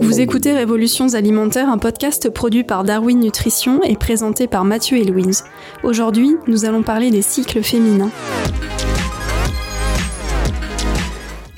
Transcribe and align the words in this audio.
Vous 0.00 0.20
écoutez 0.20 0.52
Révolutions 0.52 1.14
alimentaires, 1.14 1.68
un 1.68 1.78
podcast 1.78 2.30
produit 2.30 2.62
par 2.62 2.84
Darwin 2.84 3.18
Nutrition 3.18 3.82
et 3.82 3.96
présenté 3.96 4.46
par 4.46 4.64
Mathieu 4.64 4.96
et 4.98 5.04
Louise. 5.04 5.42
Aujourd'hui, 5.82 6.36
nous 6.46 6.64
allons 6.64 6.84
parler 6.84 7.10
des 7.10 7.22
cycles 7.22 7.64
féminins. 7.64 8.12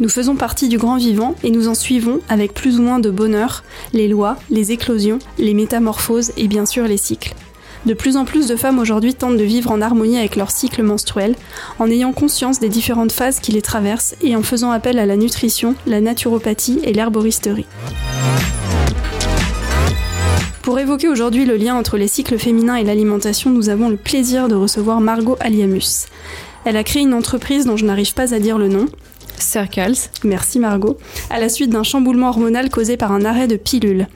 Nous 0.00 0.08
faisons 0.08 0.36
partie 0.36 0.68
du 0.68 0.78
grand 0.78 0.96
vivant 0.96 1.34
et 1.42 1.50
nous 1.50 1.68
en 1.68 1.74
suivons 1.74 2.20
avec 2.30 2.54
plus 2.54 2.78
ou 2.78 2.82
moins 2.82 2.98
de 2.98 3.10
bonheur 3.10 3.62
les 3.92 4.08
lois, 4.08 4.38
les 4.48 4.72
éclosions, 4.72 5.18
les 5.38 5.52
métamorphoses 5.52 6.32
et 6.38 6.48
bien 6.48 6.64
sûr 6.64 6.84
les 6.84 6.96
cycles. 6.96 7.34
De 7.86 7.92
plus 7.92 8.16
en 8.16 8.24
plus 8.24 8.46
de 8.46 8.56
femmes 8.56 8.78
aujourd'hui 8.78 9.14
tentent 9.14 9.36
de 9.36 9.44
vivre 9.44 9.70
en 9.70 9.82
harmonie 9.82 10.16
avec 10.16 10.36
leur 10.36 10.50
cycle 10.50 10.82
menstruel, 10.82 11.34
en 11.78 11.90
ayant 11.90 12.12
conscience 12.12 12.58
des 12.58 12.70
différentes 12.70 13.12
phases 13.12 13.40
qui 13.40 13.52
les 13.52 13.60
traversent 13.60 14.14
et 14.22 14.34
en 14.34 14.42
faisant 14.42 14.70
appel 14.70 14.98
à 14.98 15.06
la 15.06 15.16
nutrition, 15.16 15.74
la 15.86 16.00
naturopathie 16.00 16.80
et 16.82 16.94
l'herboristerie. 16.94 17.66
Pour 20.62 20.78
évoquer 20.78 21.08
aujourd'hui 21.08 21.44
le 21.44 21.56
lien 21.56 21.74
entre 21.74 21.98
les 21.98 22.08
cycles 22.08 22.38
féminins 22.38 22.76
et 22.76 22.84
l'alimentation, 22.84 23.50
nous 23.50 23.68
avons 23.68 23.90
le 23.90 23.96
plaisir 23.96 24.48
de 24.48 24.54
recevoir 24.54 25.02
Margot 25.02 25.36
Aliamus. 25.40 26.06
Elle 26.64 26.78
a 26.78 26.84
créé 26.84 27.02
une 27.02 27.12
entreprise 27.12 27.66
dont 27.66 27.76
je 27.76 27.84
n'arrive 27.84 28.14
pas 28.14 28.32
à 28.32 28.38
dire 28.38 28.56
le 28.56 28.68
nom, 28.68 28.86
Circles. 29.38 30.08
Merci 30.24 30.58
Margot. 30.58 30.96
À 31.28 31.38
la 31.38 31.48
suite 31.48 31.70
d'un 31.70 31.82
chamboulement 31.82 32.28
hormonal 32.28 32.70
causé 32.70 32.96
par 32.96 33.12
un 33.12 33.24
arrêt 33.24 33.46
de 33.46 33.56
pilule. 33.56 34.06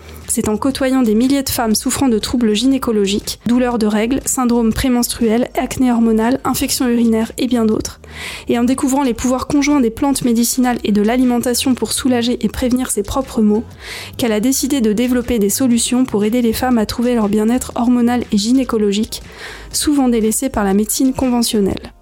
C'est 0.41 0.48
en 0.48 0.56
côtoyant 0.56 1.02
des 1.02 1.16
milliers 1.16 1.42
de 1.42 1.48
femmes 1.48 1.74
souffrant 1.74 2.06
de 2.06 2.20
troubles 2.20 2.55
gynécologiques, 2.55 3.41
douleurs 3.47 3.77
de 3.77 3.88
règles, 3.88 4.20
syndrome 4.24 4.73
prémenstruel, 4.73 5.51
acné 5.59 5.91
hormonal, 5.91 6.38
infections 6.45 6.88
urinaires 6.88 7.33
et 7.38 7.48
bien 7.48 7.64
d'autres, 7.64 8.01
et 8.47 8.56
en 8.56 8.62
découvrant 8.62 9.02
les 9.02 9.14
pouvoirs 9.14 9.48
conjoints 9.48 9.80
des 9.80 9.91
plantes 9.91 10.23
médicinales 10.23 10.78
et 10.84 10.92
de 10.92 11.03
l'alimentation 11.03 11.75
pour 11.75 11.91
soulager 11.91 12.39
et 12.41 12.48
prévenir 12.48 12.92
ses 12.92 13.03
propres 13.03 13.42
maux, 13.42 13.64
qu'elle 14.17 14.30
a 14.30 14.39
décidé 14.39 14.80
de 14.80 14.92
développer 14.92 15.41
des 15.41 15.50
solutions 15.50 16.05
pour 16.05 16.22
aider 16.22 16.41
les 16.41 16.52
femmes 16.52 16.78
à 16.78 16.86
trouver 16.86 17.17
leur 17.17 17.28
bien-être 17.28 17.73
hormonal 17.75 18.23
et 18.30 18.39
gynécologique, 18.39 19.25
souvent 19.73 20.08
délaissées 20.08 20.50
par 20.50 20.62
la 20.62 20.73
médecine 20.73 21.14
conventionnelle. 21.14 21.92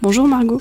Bonjour 0.00 0.28
Margot. 0.28 0.60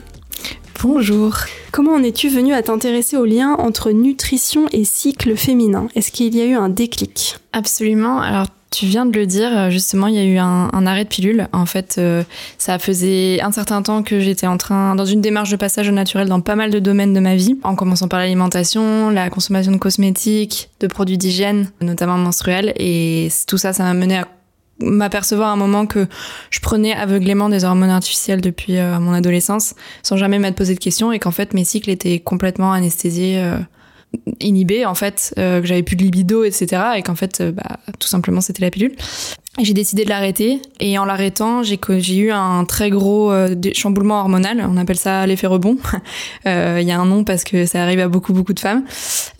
Bonjour. 0.84 1.36
Comment 1.72 1.94
en 1.94 2.02
es-tu 2.02 2.28
venue 2.28 2.56
à 2.56 2.64
t'intéresser 2.64 3.16
au 3.16 3.26
lien 3.26 3.54
entre 3.60 3.92
nutrition 3.92 4.66
et 4.72 4.84
cycle 4.84 5.36
féminin? 5.36 5.88
Est-ce 5.94 6.12
qu'il 6.12 6.36
y 6.36 6.42
a 6.42 6.46
eu 6.46 6.56
un 6.56 6.70
déclic? 6.70 7.38
Absolument. 7.54 8.20
Alors, 8.20 8.48
tu 8.72 8.88
viens 8.88 9.06
de 9.06 9.16
le 9.16 9.28
dire, 9.28 9.70
justement, 9.70 10.08
il 10.08 10.16
y 10.16 10.18
a 10.18 10.24
eu 10.24 10.40
un, 10.40 10.88
arrêt 10.88 11.04
de 11.04 11.10
pilule. 11.10 11.48
En 11.54 11.68
fait, 11.68 11.98
euh, 12.00 12.24
ça 12.58 12.80
faisait 12.80 13.42
un 13.42 13.52
certain 13.52 13.84
temps 13.84 14.02
que 14.02 14.20
j'étais 14.20 14.48
en 14.48 14.58
train, 14.58 14.96
dans 14.96 15.06
une 15.06 15.22
démarche 15.22 15.52
de 15.52 15.56
passage 15.56 15.88
au 15.88 15.92
naturel 15.92 16.28
dans 16.28 16.42
pas 16.42 16.56
mal 16.56 16.72
de 16.72 16.80
domaines 16.80 17.14
de 17.14 17.20
ma 17.20 17.36
vie, 17.36 17.60
en 17.62 17.76
commençant 17.76 18.08
par 18.08 18.20
l'alimentation, 18.20 19.12
la 19.12 19.30
consommation 19.30 19.72
de 19.72 19.78
cosmétiques, 19.78 20.72
de 20.80 20.88
produits 20.88 21.20
d'hygiène, 21.20 21.70
notamment 21.82 22.18
menstruels. 22.18 22.74
Et 22.78 23.30
tout 23.46 23.60
ça, 23.60 23.72
ça 23.72 23.84
m'a 23.84 23.94
mené 23.94 24.18
à 24.18 24.28
m'apercevoir 24.82 25.50
à 25.50 25.54
un 25.54 25.58
moment 25.58 25.86
que 25.86 26.08
je 26.50 26.60
prenais 26.60 26.94
aveuglément 26.94 27.50
des 27.50 27.64
hormones 27.64 27.90
artificielles 27.90 28.42
depuis 28.42 28.78
euh, 28.78 29.00
mon 29.00 29.14
adolescence 29.14 29.76
sans 30.04 30.18
jamais 30.18 30.40
m'être 30.40 30.56
posé 30.56 30.74
de 30.74 30.80
questions 30.80 31.12
et 31.12 31.20
qu'en 31.20 31.32
fait 31.32 31.54
mes 31.54 31.64
cycles 31.64 31.90
étaient 31.90 32.20
complètement 32.20 32.72
anesthésiés 32.74 33.40
euh, 33.40 33.58
inhibés 34.40 34.86
en 34.86 34.96
fait 34.96 35.34
euh, 35.38 35.62
que 35.62 35.68
j'avais 35.68 35.84
plus 35.84 35.96
de 35.96 36.04
libido 36.04 36.44
etc 36.44 36.84
et 36.98 37.02
qu'en 37.02 37.16
fait 37.16 37.42
bah, 37.42 37.80
tout 38.00 38.08
simplement 38.08 38.42
c'était 38.42 38.62
la 38.62 38.72
pilule. 38.72 38.96
J'ai 39.60 39.74
décidé 39.74 40.06
de 40.06 40.10
l'arrêter 40.10 40.62
et 40.80 40.98
en 40.98 41.04
l'arrêtant 41.04 41.62
j'ai 41.62 42.16
eu 42.18 42.32
un 42.32 42.64
très 42.64 42.90
gros 42.90 43.34
chamboulement 43.74 44.22
hormonal. 44.22 44.66
On 44.66 44.78
appelle 44.78 44.98
ça 44.98 45.28
l'effet 45.28 45.46
rebond. 45.48 45.76
Il 46.46 46.84
y 46.84 46.92
a 46.92 46.98
un 46.98 47.06
nom 47.06 47.26
parce 47.26 47.44
que 47.44 47.66
ça 47.66 47.84
arrive 47.84 48.00
à 48.00 48.08
beaucoup 48.08 48.32
beaucoup 48.32 48.54
de 48.54 48.62
femmes. 48.62 48.86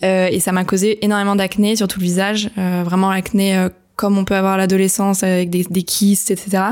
Et 0.02 0.38
ça 0.38 0.52
m'a 0.52 0.64
causé 0.64 1.02
énormément 1.02 1.34
d'acné 1.34 1.76
sur 1.76 1.88
tout 1.88 1.98
le 1.98 2.04
visage 2.04 2.50
vraiment 2.56 3.10
l'acné 3.10 3.68
comme 3.96 4.18
on 4.18 4.24
peut 4.24 4.36
avoir 4.36 4.56
l'adolescence 4.56 5.22
avec 5.22 5.50
des, 5.50 5.64
des 5.64 5.82
kystes, 5.82 6.30
etc. 6.30 6.62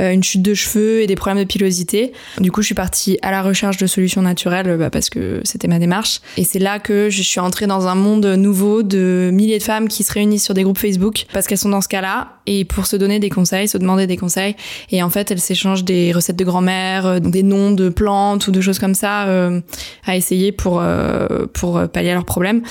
Euh, 0.00 0.12
une 0.12 0.22
chute 0.22 0.42
de 0.42 0.54
cheveux 0.54 1.02
et 1.02 1.06
des 1.06 1.16
problèmes 1.16 1.42
de 1.42 1.48
pilosité. 1.48 2.12
Du 2.38 2.52
coup, 2.52 2.62
je 2.62 2.66
suis 2.66 2.74
partie 2.74 3.18
à 3.22 3.32
la 3.32 3.42
recherche 3.42 3.78
de 3.78 3.86
solutions 3.86 4.22
naturelles 4.22 4.76
bah, 4.78 4.90
parce 4.90 5.10
que 5.10 5.40
c'était 5.42 5.66
ma 5.66 5.80
démarche. 5.80 6.20
Et 6.36 6.44
c'est 6.44 6.60
là 6.60 6.78
que 6.78 7.10
je 7.10 7.22
suis 7.22 7.40
entrée 7.40 7.66
dans 7.66 7.88
un 7.88 7.96
monde 7.96 8.26
nouveau 8.26 8.84
de 8.84 9.30
milliers 9.32 9.58
de 9.58 9.62
femmes 9.62 9.88
qui 9.88 10.04
se 10.04 10.12
réunissent 10.12 10.44
sur 10.44 10.54
des 10.54 10.62
groupes 10.62 10.78
Facebook 10.78 11.24
parce 11.32 11.46
qu'elles 11.46 11.58
sont 11.58 11.68
dans 11.68 11.80
ce 11.80 11.88
cas-là 11.88 12.34
et 12.46 12.64
pour 12.64 12.86
se 12.86 12.96
donner 12.96 13.18
des 13.18 13.28
conseils, 13.28 13.66
se 13.66 13.76
demander 13.76 14.06
des 14.06 14.16
conseils. 14.16 14.54
Et 14.90 15.02
en 15.02 15.10
fait, 15.10 15.32
elles 15.32 15.40
s'échangent 15.40 15.84
des 15.84 16.12
recettes 16.12 16.36
de 16.36 16.44
grand-mère, 16.44 17.06
euh, 17.06 17.18
des 17.18 17.42
noms 17.42 17.72
de 17.72 17.88
plantes 17.88 18.46
ou 18.46 18.52
de 18.52 18.60
choses 18.60 18.78
comme 18.78 18.94
ça 18.94 19.26
euh, 19.26 19.60
à 20.06 20.16
essayer 20.16 20.52
pour 20.52 20.82
pour 21.54 21.88
pallier 21.88 22.10
à 22.10 22.14
leurs 22.14 22.24
problèmes. 22.24 22.62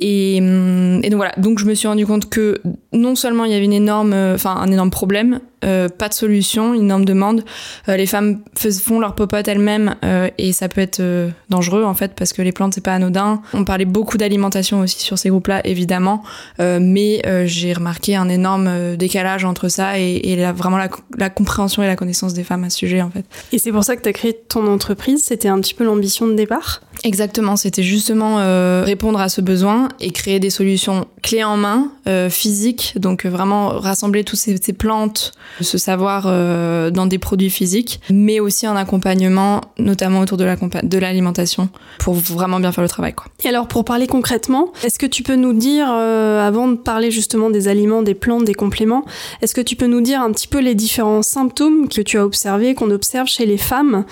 Et, 0.00 0.38
hum, 0.40 1.00
et 1.02 1.08
donc 1.08 1.16
voilà. 1.16 1.32
Donc 1.38 1.58
je 1.58 1.64
me 1.64 1.74
suis 1.74 1.88
rendu 1.88 2.04
compte 2.04 2.28
que 2.28 2.60
non 2.92 3.14
seulement 3.14 3.46
il 3.46 3.52
y 3.52 3.54
avait 3.54 3.64
une 3.64 3.72
énorme, 3.72 4.14
enfin 4.34 4.54
un 4.56 4.70
énorme 4.70 4.90
problème, 4.90 5.40
euh, 5.64 5.88
pas 5.88 6.08
de 6.08 6.14
solution, 6.14 6.74
une 6.74 6.84
énorme 6.84 7.04
demande. 7.04 7.44
Euh, 7.88 7.96
les 7.96 8.06
femmes 8.06 8.40
font 8.56 9.00
leur 9.00 9.14
popote 9.14 9.48
elles-mêmes 9.48 9.96
euh, 10.04 10.28
et 10.38 10.52
ça 10.52 10.68
peut 10.68 10.80
être 10.80 11.02
dangereux 11.48 11.84
en 11.84 11.94
fait 11.94 12.12
parce 12.14 12.32
que 12.32 12.42
les 12.42 12.52
plantes 12.52 12.74
c'est 12.74 12.84
pas 12.84 12.94
anodin. 12.94 13.40
On 13.52 13.64
parlait 13.64 13.84
beaucoup 13.84 14.18
d'alimentation 14.18 14.80
aussi 14.80 15.00
sur 15.00 15.18
ces 15.18 15.30
groupes-là 15.30 15.66
évidemment, 15.66 16.22
mais 16.58 17.22
j'ai 17.46 17.72
remarqué 17.72 18.16
un 18.16 18.28
énorme 18.28 18.96
décalage 18.96 19.44
entre 19.44 19.68
ça 19.68 19.98
et, 19.98 20.32
et 20.32 20.52
vraiment 20.52 20.76
la, 20.76 20.88
la, 21.16 21.30
compréhension 21.30 21.82
et 21.82 21.86
la 21.86 21.96
connaissance 21.96 22.34
des 22.34 22.44
femmes 22.44 22.64
à 22.64 22.70
ce 22.70 22.78
sujet 22.78 23.02
en 23.02 23.10
fait. 23.10 23.24
Et 23.52 23.58
c'est 23.58 23.72
pour 23.72 23.84
ça 23.84 23.96
que 23.96 24.02
tu 24.02 24.08
as 24.08 24.12
créé 24.12 24.34
ton 24.34 24.66
entreprise, 24.66 25.24
c'était 25.24 25.48
un 25.48 25.60
petit 25.60 25.74
peu 25.74 25.84
l'ambition 25.84 26.26
de 26.26 26.34
départ? 26.34 26.82
Exactement, 27.02 27.56
c'était 27.56 27.82
justement 27.82 28.36
répondre 28.84 29.20
à 29.20 29.28
ce 29.28 29.40
besoin 29.40 29.88
et 30.00 30.10
créer 30.10 30.40
des 30.40 30.50
solutions 30.50 31.06
clés 31.22 31.44
en 31.44 31.56
main, 31.56 31.92
physiques, 32.28 32.94
donc 32.96 33.26
vraiment 33.26 33.68
rassembler 33.68 34.24
toutes 34.24 34.38
ces, 34.38 34.56
ces 34.56 34.72
plantes, 34.72 35.32
ce 35.60 35.78
savoir 35.78 36.24
euh, 36.26 36.90
dans 36.90 37.06
des 37.06 37.18
produits 37.18 37.50
physiques, 37.50 38.00
mais 38.10 38.40
aussi 38.40 38.66
un 38.66 38.76
accompagnement, 38.76 39.60
notamment 39.78 40.20
autour 40.20 40.38
de 40.38 40.98
l'alimentation, 40.98 41.68
pour 41.98 42.14
vraiment 42.14 42.60
bien 42.60 42.72
faire 42.72 42.82
le 42.82 42.88
travail. 42.88 43.14
Quoi. 43.14 43.26
Et 43.44 43.48
alors, 43.48 43.68
pour 43.68 43.84
parler 43.84 44.06
concrètement, 44.06 44.72
est-ce 44.82 44.98
que 44.98 45.06
tu 45.06 45.22
peux 45.22 45.36
nous 45.36 45.52
dire, 45.52 45.88
euh, 45.90 46.46
avant 46.46 46.68
de 46.68 46.76
parler 46.76 47.10
justement 47.10 47.50
des 47.50 47.68
aliments, 47.68 48.02
des 48.02 48.14
plantes, 48.14 48.44
des 48.44 48.54
compléments, 48.54 49.04
est-ce 49.42 49.54
que 49.54 49.60
tu 49.60 49.76
peux 49.76 49.86
nous 49.86 50.00
dire 50.00 50.20
un 50.20 50.32
petit 50.32 50.48
peu 50.48 50.60
les 50.60 50.74
différents 50.74 51.22
symptômes 51.22 51.88
que 51.88 52.00
tu 52.00 52.18
as 52.18 52.24
observés, 52.24 52.74
qu'on 52.74 52.90
observe 52.90 53.26
chez 53.28 53.46
les 53.46 53.58
femmes, 53.58 54.04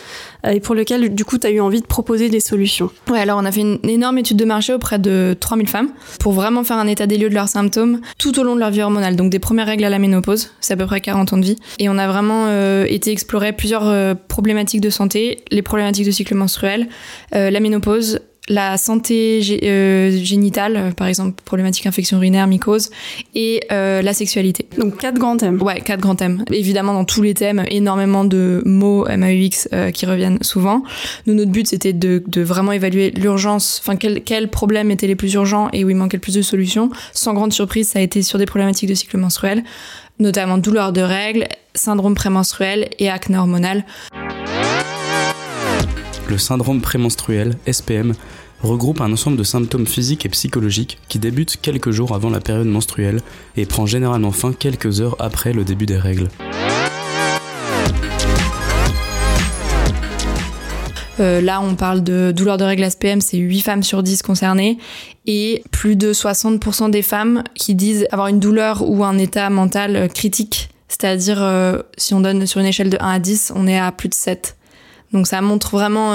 et 0.51 0.61
pour 0.61 0.75
lesquels, 0.75 1.15
du 1.15 1.25
coup, 1.25 1.39
tu 1.39 1.47
as 1.47 1.51
eu 1.51 1.61
envie 1.61 1.81
de 1.81 1.87
proposer 1.87 2.29
des 2.29 2.41
solutions 2.41 2.91
Ouais, 3.11 3.21
alors 3.21 3.39
on 3.41 3.45
a 3.45 3.53
fait 3.53 3.61
une 3.61 3.79
énorme 3.89 4.19
étude 4.19 4.37
de 4.37 4.45
marché 4.45 4.73
auprès 4.73 4.99
de 4.99 5.37
3000 5.39 5.69
femmes 5.69 5.89
pour 6.21 6.33
vraiment 6.33 6.65
faire 6.65 6.79
un 6.79 6.87
état 6.87 7.07
des 7.07 7.19
lieux 7.19 7.29
de 7.29 7.35
leurs 7.35 7.49
symptômes 7.49 8.01
tout 8.19 8.39
au 8.39 8.43
long 8.43 8.55
de 8.55 8.61
leur 8.61 8.71
vie 8.71 8.83
hormonale. 8.83 9.17
Donc 9.17 9.31
des 9.31 9.39
premières 9.39 9.67
règles 9.67 9.85
à 9.85 9.91
la 9.91 9.99
ménopause, 9.99 10.51
c'est 10.61 10.75
à 10.75 10.77
peu 10.77 10.87
près 10.87 11.01
40 11.01 11.33
de 11.39 11.45
vie. 11.45 11.57
Et 11.79 11.89
on 11.89 11.99
a 11.99 12.07
vraiment 12.07 12.47
euh, 12.49 12.85
été 12.89 13.13
explorer 13.13 13.53
plusieurs 13.53 13.89
euh, 13.89 14.15
problématiques 14.15 14.81
de 14.81 14.91
santé, 14.91 15.45
les 15.51 15.63
problématiques 15.63 16.07
de 16.07 16.11
cycle 16.11 16.35
menstruel, 16.35 16.89
euh, 17.35 17.51
la 17.51 17.61
ménopause, 17.61 18.21
la 18.49 18.77
santé 18.77 19.41
génitale, 19.43 20.93
par 20.97 21.07
exemple 21.07 21.41
problématique 21.45 21.87
infection 21.87 22.17
urinaire, 22.19 22.47
mycose, 22.47 22.91
et 23.35 23.65
la 23.71 24.13
sexualité. 24.13 24.67
Donc 24.79 24.99
quatre 24.99 25.19
grands 25.19 25.37
thèmes. 25.37 25.61
Ouais, 25.63 25.81
quatre 25.81 26.01
grands 26.01 26.17
thèmes. 26.17 26.45
Évidemment, 26.51 26.93
dans 26.93 27.05
tous 27.05 27.23
les 27.23 27.35
thèmes, 27.35 27.65
énormément 27.71 28.25
de 28.25 28.63
mots 28.65 29.07
MAUX 29.07 29.69
qui 29.93 30.07
reviennent 30.07 30.39
souvent. 30.43 30.83
Nous, 31.27 31.35
notre 31.35 31.53
but, 31.53 31.67
c'était 31.69 31.93
de, 31.93 32.23
de, 32.27 32.43
vraiment 32.43 32.73
évaluer 32.73 33.11
l'urgence, 33.11 33.81
enfin 33.83 33.97
quels 33.97 34.23
quel 34.23 34.49
problèmes 34.49 34.91
étaient 34.91 35.07
les 35.07 35.17
plus 35.17 35.33
urgents 35.35 35.69
et 35.73 35.85
où 35.85 35.91
il 35.91 35.97
manquait 35.97 36.17
le 36.17 36.23
plus 36.23 36.35
de 36.35 36.43
solutions. 36.43 36.91
Sans 37.13 37.35
grande 37.35 37.53
surprise, 37.53 37.91
ça 37.91 38.01
a 38.01 38.03
été 38.03 38.23
sur 38.23 38.39
des 38.39 38.47
problématiques 38.47 38.89
de 38.89 38.95
cycle 38.95 39.17
menstruel 39.19 39.63
notamment 40.19 40.59
douleurs 40.59 40.93
de 40.93 41.03
règles, 41.03 41.49
syndrome 41.75 42.15
prémenstruel 42.15 42.89
et 42.99 43.11
acné 43.11 43.37
hormonal. 43.37 43.85
Le 46.33 46.39
syndrome 46.39 46.81
prémenstruel, 46.81 47.59
SPM, 47.71 48.15
regroupe 48.63 49.03
un 49.03 49.13
ensemble 49.13 49.37
de 49.37 49.45
symptômes 49.45 49.87
physiques 49.87 50.25
et 50.25 50.31
psychologiques 50.31 50.97
qui 51.11 51.19
débutent 51.19 51.59
quelques 51.61 51.91
jours 51.91 52.15
avant 52.15 52.31
la 52.31 52.41
période 52.41 52.69
menstruelle 52.69 53.21
et 53.59 53.67
prend 53.67 53.85
généralement 53.85 54.33
fin 54.33 54.55
quelques 54.55 55.03
heures 55.03 55.15
après 55.19 55.53
le 55.53 55.63
début 55.63 55.85
des 55.85 55.99
règles. 55.99 56.29
Euh, 61.21 61.43
là, 61.43 61.61
on 61.61 61.75
parle 61.75 62.03
de 62.03 62.33
douleur 62.35 62.57
de 62.57 62.65
règles 62.65 62.91
SPM, 62.91 63.21
c'est 63.21 63.37
8 63.37 63.61
femmes 63.61 63.83
sur 63.83 64.03
10 64.03 64.23
concernées. 64.23 64.79
Et 65.27 65.63
plus 65.71 65.97
de 65.97 66.15
60% 66.15 66.91
des 66.91 67.03
femmes 67.03 67.45
qui 67.55 67.75
disent 67.75 68.07
avoir 68.11 68.29
une 68.29 68.41
douleur 68.41 68.89
ou 68.89 69.05
un 69.05 69.19
état 69.19 69.51
mental 69.51 69.97
euh, 69.97 70.09
critique. 70.09 70.71
C'est-à-dire, 70.89 71.43
euh, 71.43 71.83
si 71.99 72.15
on 72.15 72.21
donne 72.21 72.47
sur 72.47 72.59
une 72.63 72.67
échelle 72.67 72.89
de 72.89 72.97
1 72.99 73.07
à 73.07 73.19
10, 73.19 73.53
on 73.55 73.67
est 73.67 73.79
à 73.79 73.93
plus 73.93 74.09
de 74.09 74.15
7. 74.15 74.57
Donc 75.13 75.27
ça 75.27 75.41
montre 75.41 75.71
vraiment 75.73 76.15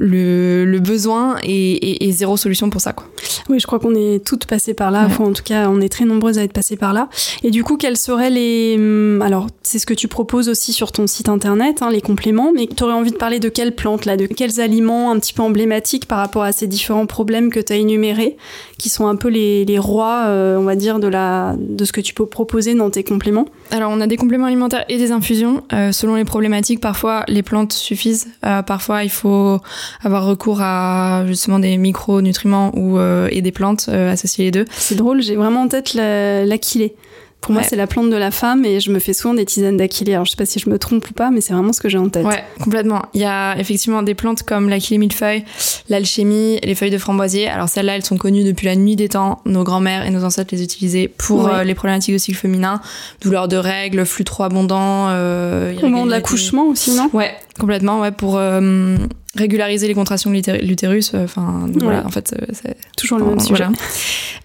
le, 0.00 0.64
le 0.64 0.80
besoin 0.80 1.36
et, 1.42 1.72
et, 1.72 2.08
et, 2.08 2.12
zéro 2.12 2.36
solution 2.36 2.70
pour 2.70 2.80
ça. 2.80 2.92
Quoi. 2.92 3.06
Oui, 3.48 3.60
je 3.60 3.66
crois 3.66 3.78
qu'on 3.78 3.94
est 3.94 4.24
toutes 4.24 4.46
passées 4.46 4.74
par 4.74 4.90
là. 4.90 5.00
Ouais. 5.00 5.06
Enfin, 5.06 5.24
en 5.24 5.32
tout 5.32 5.42
cas, 5.42 5.68
on 5.68 5.80
est 5.80 5.88
très 5.88 6.04
nombreuses 6.04 6.38
à 6.38 6.42
être 6.42 6.52
passées 6.52 6.76
par 6.76 6.92
là. 6.92 7.08
Et 7.42 7.50
du 7.50 7.62
coup, 7.62 7.76
quels 7.76 7.96
seraient 7.96 8.30
les... 8.30 8.76
hum, 8.78 9.22
Alors, 9.22 9.46
c'est 9.62 9.78
ce 9.78 9.86
que 9.86 9.94
tu 9.94 10.08
proposes 10.08 10.48
aussi 10.48 10.72
sur 10.72 10.92
ton 10.92 11.06
site 11.06 11.28
internet, 11.28 11.82
hein, 11.82 11.90
les 11.90 12.00
compléments, 12.00 12.52
mais 12.54 12.66
tu 12.66 12.82
aurais 12.82 12.94
envie 12.94 13.10
de 13.12 13.16
parler 13.16 13.38
de 13.38 13.48
quelles 13.48 13.74
plantes, 13.74 14.06
là, 14.06 14.16
de 14.16 14.26
quels 14.26 14.60
aliments 14.60 15.10
un 15.10 15.18
petit 15.18 15.32
peu 15.32 15.42
emblématiques 15.42 16.06
par 16.06 16.18
rapport 16.18 16.42
à 16.42 16.52
ces 16.52 16.66
différents 16.66 17.06
problèmes 17.06 17.50
que 17.50 17.60
tu 17.60 17.72
as 17.72 17.76
énumérés, 17.76 18.36
qui 18.78 18.88
sont 18.88 19.06
un 19.06 19.16
peu 19.16 19.28
les, 19.28 19.64
les 19.64 19.78
rois, 19.78 20.24
euh, 20.26 20.56
on 20.56 20.64
va 20.64 20.76
dire, 20.76 20.98
de, 20.98 21.08
la, 21.08 21.54
de 21.58 21.84
ce 21.84 21.92
que 21.92 22.00
tu 22.00 22.14
peux 22.14 22.26
proposer 22.26 22.74
dans 22.74 22.90
tes 22.90 23.04
compléments? 23.04 23.46
Alors, 23.70 23.90
on 23.92 24.00
a 24.00 24.06
des 24.06 24.16
compléments 24.16 24.46
alimentaires 24.46 24.84
et 24.88 24.98
des 24.98 25.12
infusions. 25.12 25.62
Euh, 25.72 25.92
selon 25.92 26.14
les 26.14 26.24
problématiques, 26.24 26.80
parfois, 26.80 27.24
les 27.28 27.42
plantes 27.42 27.72
suffisent. 27.72 28.28
Euh, 28.44 28.62
parfois, 28.62 29.04
il 29.04 29.10
faut 29.10 29.60
avoir 30.02 30.24
recours 30.26 30.60
à 30.60 31.24
justement 31.26 31.58
des 31.58 31.76
micronutriments 31.76 32.72
ou 32.76 32.98
euh, 32.98 33.28
et 33.30 33.42
des 33.42 33.52
plantes 33.52 33.86
euh, 33.88 34.12
associées 34.12 34.44
les 34.46 34.50
deux. 34.50 34.64
C'est 34.70 34.94
drôle, 34.96 35.22
j'ai 35.22 35.36
vraiment 35.36 35.62
en 35.62 35.68
tête 35.68 35.94
l'aquilée. 35.94 36.94
Pour 37.40 37.54
moi, 37.54 37.62
c'est 37.62 37.74
la 37.76 37.86
plante 37.86 38.10
de 38.10 38.16
la 38.16 38.30
femme 38.30 38.66
et 38.66 38.80
je 38.80 38.90
me 38.90 38.98
fais 38.98 39.14
souvent 39.14 39.32
des 39.32 39.46
tisanes 39.46 39.78
d'aquilée. 39.78 40.12
Alors, 40.12 40.26
je 40.26 40.32
sais 40.32 40.36
pas 40.36 40.44
si 40.44 40.58
je 40.58 40.68
me 40.68 40.78
trompe 40.78 41.08
ou 41.08 41.14
pas, 41.14 41.30
mais 41.30 41.40
c'est 41.40 41.54
vraiment 41.54 41.72
ce 41.72 41.80
que 41.80 41.88
j'ai 41.88 41.96
en 41.96 42.10
tête. 42.10 42.26
Ouais, 42.26 42.44
complètement. 42.62 43.00
Il 43.14 43.22
y 43.22 43.24
a 43.24 43.58
effectivement 43.58 44.02
des 44.02 44.14
plantes 44.14 44.42
comme 44.42 44.68
l'achillée 44.68 44.98
millefeuille, 44.98 45.44
l'alchimie, 45.88 46.58
les 46.62 46.74
feuilles 46.74 46.90
de 46.90 46.98
framboisier. 46.98 47.48
Alors 47.48 47.70
celles-là, 47.70 47.96
elles 47.96 48.04
sont 48.04 48.18
connues 48.18 48.44
depuis 48.44 48.66
la 48.66 48.76
nuit 48.76 48.94
des 48.94 49.08
temps. 49.08 49.40
Nos 49.46 49.64
grands-mères 49.64 50.04
et 50.04 50.10
nos 50.10 50.22
ancêtres 50.24 50.54
les 50.54 50.62
utilisaient 50.62 51.08
pour 51.08 51.44
Ouais. 51.46 51.50
euh, 51.54 51.64
les 51.64 51.74
problématiques 51.74 52.12
de 52.12 52.18
cycle 52.18 52.36
féminin, 52.36 52.82
douleurs 53.22 53.48
de 53.48 53.56
règles, 53.56 54.04
flux 54.04 54.24
trop 54.24 54.42
abondant. 54.42 55.06
Euh, 55.08 55.72
Au 55.78 55.86
moment 55.88 56.04
de 56.04 56.10
l'accouchement 56.10 56.66
aussi, 56.66 56.90
non? 56.90 57.08
Ouais, 57.14 57.32
complètement. 57.58 58.00
Ouais, 58.02 58.10
pour 58.10 58.36
euh, 58.36 58.98
régulariser 59.36 59.86
les 59.88 59.94
contractions 59.94 60.30
de 60.30 60.36
l'utér- 60.36 60.60
l'utérus. 60.64 61.12
euh, 61.14 61.24
Enfin, 61.24 61.66
voilà, 61.80 62.04
en 62.04 62.10
fait, 62.10 62.34
euh, 62.40 62.46
c'est 62.52 62.76
Toujours 62.96 63.18
le 63.18 63.24
même 63.26 63.40
sujet. 63.40 63.54
voilà. 63.64 63.70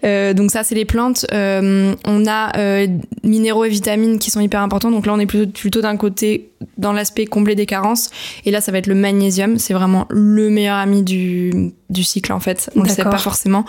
Euh, 0.04 0.32
donc 0.34 0.50
ça, 0.50 0.62
c'est 0.62 0.74
les 0.74 0.84
plantes. 0.84 1.26
Euh, 1.32 1.94
on 2.04 2.26
a 2.26 2.56
euh, 2.58 2.86
minéraux 3.24 3.64
et 3.64 3.68
vitamines 3.68 4.18
qui 4.18 4.30
sont 4.30 4.40
hyper 4.40 4.60
importants. 4.60 4.90
Donc 4.90 5.06
là, 5.06 5.12
on 5.14 5.18
est 5.18 5.26
plutôt, 5.26 5.50
plutôt 5.50 5.80
d'un 5.80 5.96
côté 5.96 6.50
dans 6.78 6.92
l'aspect 6.92 7.26
combler 7.26 7.54
des 7.54 7.66
carences. 7.66 8.10
Et 8.44 8.50
là, 8.50 8.60
ça 8.60 8.72
va 8.72 8.78
être 8.78 8.86
le 8.86 8.94
magnésium. 8.94 9.58
C'est 9.58 9.74
vraiment 9.74 10.06
le 10.10 10.48
meilleur 10.50 10.76
ami 10.76 11.02
du, 11.02 11.72
du 11.90 12.02
cycle, 12.04 12.32
en 12.32 12.40
fait. 12.40 12.70
On 12.76 12.82
le 12.82 12.88
sait 12.88 13.04
pas 13.04 13.18
forcément. 13.18 13.64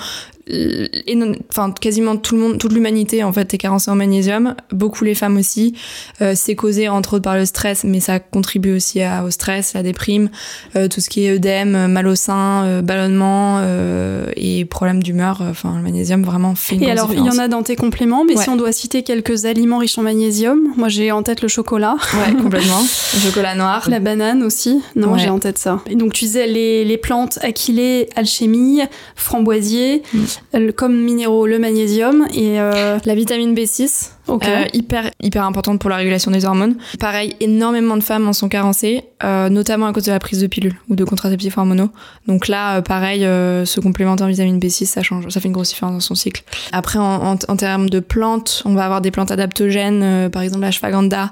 Euh, 0.50 0.88
Et 1.06 1.16
non- 1.16 1.34
enfin, 1.52 1.72
quasiment 1.72 2.16
tout 2.16 2.34
le 2.36 2.42
monde, 2.42 2.58
toute 2.58 2.72
l'humanité, 2.72 3.22
en 3.26 3.34
fait, 3.34 3.54
est 3.54 3.58
carencée 3.58 3.92
en 3.92 3.96
magnésium. 3.96 4.56
Beaucoup 4.72 5.04
les 5.04 5.16
femmes 5.16 5.36
aussi. 5.36 5.74
Euh, 6.22 6.32
c'est 6.36 6.56
causé, 6.56 6.88
entre 6.88 7.16
autres, 7.16 7.24
par 7.24 7.36
le 7.36 7.46
stress, 7.46 7.84
mais 7.84 8.00
ça 8.00 8.20
contribue 8.20 8.74
aussi 8.74 9.02
à- 9.02 9.26
au 9.26 9.32
stress, 9.32 9.74
la 9.74 9.84
déprime, 9.84 10.30
euh, 10.78 10.88
tout 10.88 11.02
ce 11.02 11.10
qui 11.10 11.26
est 11.26 11.32
œdème, 11.34 11.88
mal 11.92 12.08
au 12.08 12.16
sein, 12.16 12.64
euh, 12.64 12.82
ballonnement 12.82 13.58
euh, 13.60 14.32
et 14.38 14.64
problème 14.64 15.04
d'humeur. 15.04 15.42
euh, 15.42 15.50
Enfin, 15.52 15.76
le 15.76 15.82
magnésium 15.84 16.24
vraiment 16.24 16.56
fait 16.56 16.76
une 16.76 16.84
Et 16.84 16.92
alors, 16.92 17.12
il 17.12 17.20
y 17.26 17.30
en 17.30 17.38
a 17.40 17.50
dans 17.50 17.64
tes 17.64 17.76
compléments, 17.76 18.24
mais 18.24 18.38
Ouais. 18.38 18.44
si 18.44 18.50
on 18.50 18.56
doit 18.56 18.72
citer 18.72 19.04
quelques 19.04 19.44
aliments 19.46 19.80
riches 19.80 19.98
en 19.98 20.04
magnésium, 20.04 20.60
moi 20.78 20.88
j'ai 20.88 21.12
en 21.12 21.24
tête 21.24 21.42
le 21.42 21.48
chocolat, 21.50 21.98
Ouais, 22.14 22.34
complètement. 22.42 22.77
Le 22.82 23.20
chocolat 23.20 23.56
noir. 23.56 23.88
la 23.90 24.00
banane 24.00 24.44
aussi. 24.44 24.82
Non, 24.96 25.14
Ouais. 25.14 25.20
j'ai 25.20 25.30
en 25.30 25.40
tête 25.40 25.58
ça. 25.58 25.80
Et 25.90 25.96
donc 25.96 26.14
tu 26.14 26.26
disais 26.26 26.48
les, 26.48 26.84
les 26.86 26.98
plantes 26.98 27.40
aquilée, 27.42 28.10
alchimie, 28.16 28.82
framboisier, 29.16 30.04
Mm. 30.54 30.72
comme 30.76 30.96
minéraux 30.98 31.46
le 31.48 31.60
magnésium 31.60 32.28
et 32.34 32.60
euh, 32.60 32.98
La 33.06 33.16
vitamine 33.16 33.54
B6, 33.54 34.12
ok. 34.28 34.44
euh, 34.48 34.66
hyper 34.74 35.12
hyper 35.22 35.44
importante 35.44 35.80
pour 35.80 35.90
la 35.90 35.96
régulation 35.98 36.32
des 36.32 36.46
hormones. 36.46 36.76
Pareil, 37.00 37.36
énormément 37.40 37.98
de 37.98 38.04
femmes 38.04 38.28
en 38.28 38.34
sont 38.34 38.50
carencées, 38.50 39.04
euh, 39.24 39.50
notamment 39.50 39.88
à 39.88 39.94
cause 39.94 40.04
de 40.06 40.12
la 40.12 40.20
prise 40.20 40.40
de 40.42 40.48
pilules 40.48 40.76
ou 40.90 40.96
de 40.96 41.04
contraceptifs 41.04 41.58
hormonaux. 41.58 41.90
Donc 42.28 42.48
là, 42.48 42.82
pareil, 42.82 43.22
se 43.22 43.80
complémenter 43.80 44.24
en 44.24 44.28
vitamine 44.28 44.60
B6, 44.60 44.86
ça 44.86 45.02
change, 45.04 45.28
ça 45.30 45.40
fait 45.40 45.48
une 45.48 45.54
grosse 45.54 45.70
différence 45.70 45.94
dans 45.94 46.00
son 46.00 46.16
cycle. 46.16 46.44
Après, 46.72 47.00
en, 47.00 47.34
en, 47.34 47.38
en 47.48 47.56
termes 47.58 47.90
de 47.90 48.00
plantes, 48.00 48.62
on 48.66 48.74
va 48.74 48.86
avoir 48.86 49.02
des 49.02 49.12
plantes 49.12 49.32
adaptogènes, 49.32 50.30
par 50.32 50.42
exemple 50.42 50.62
la 50.62 50.68
ashwagandha. 50.68 51.32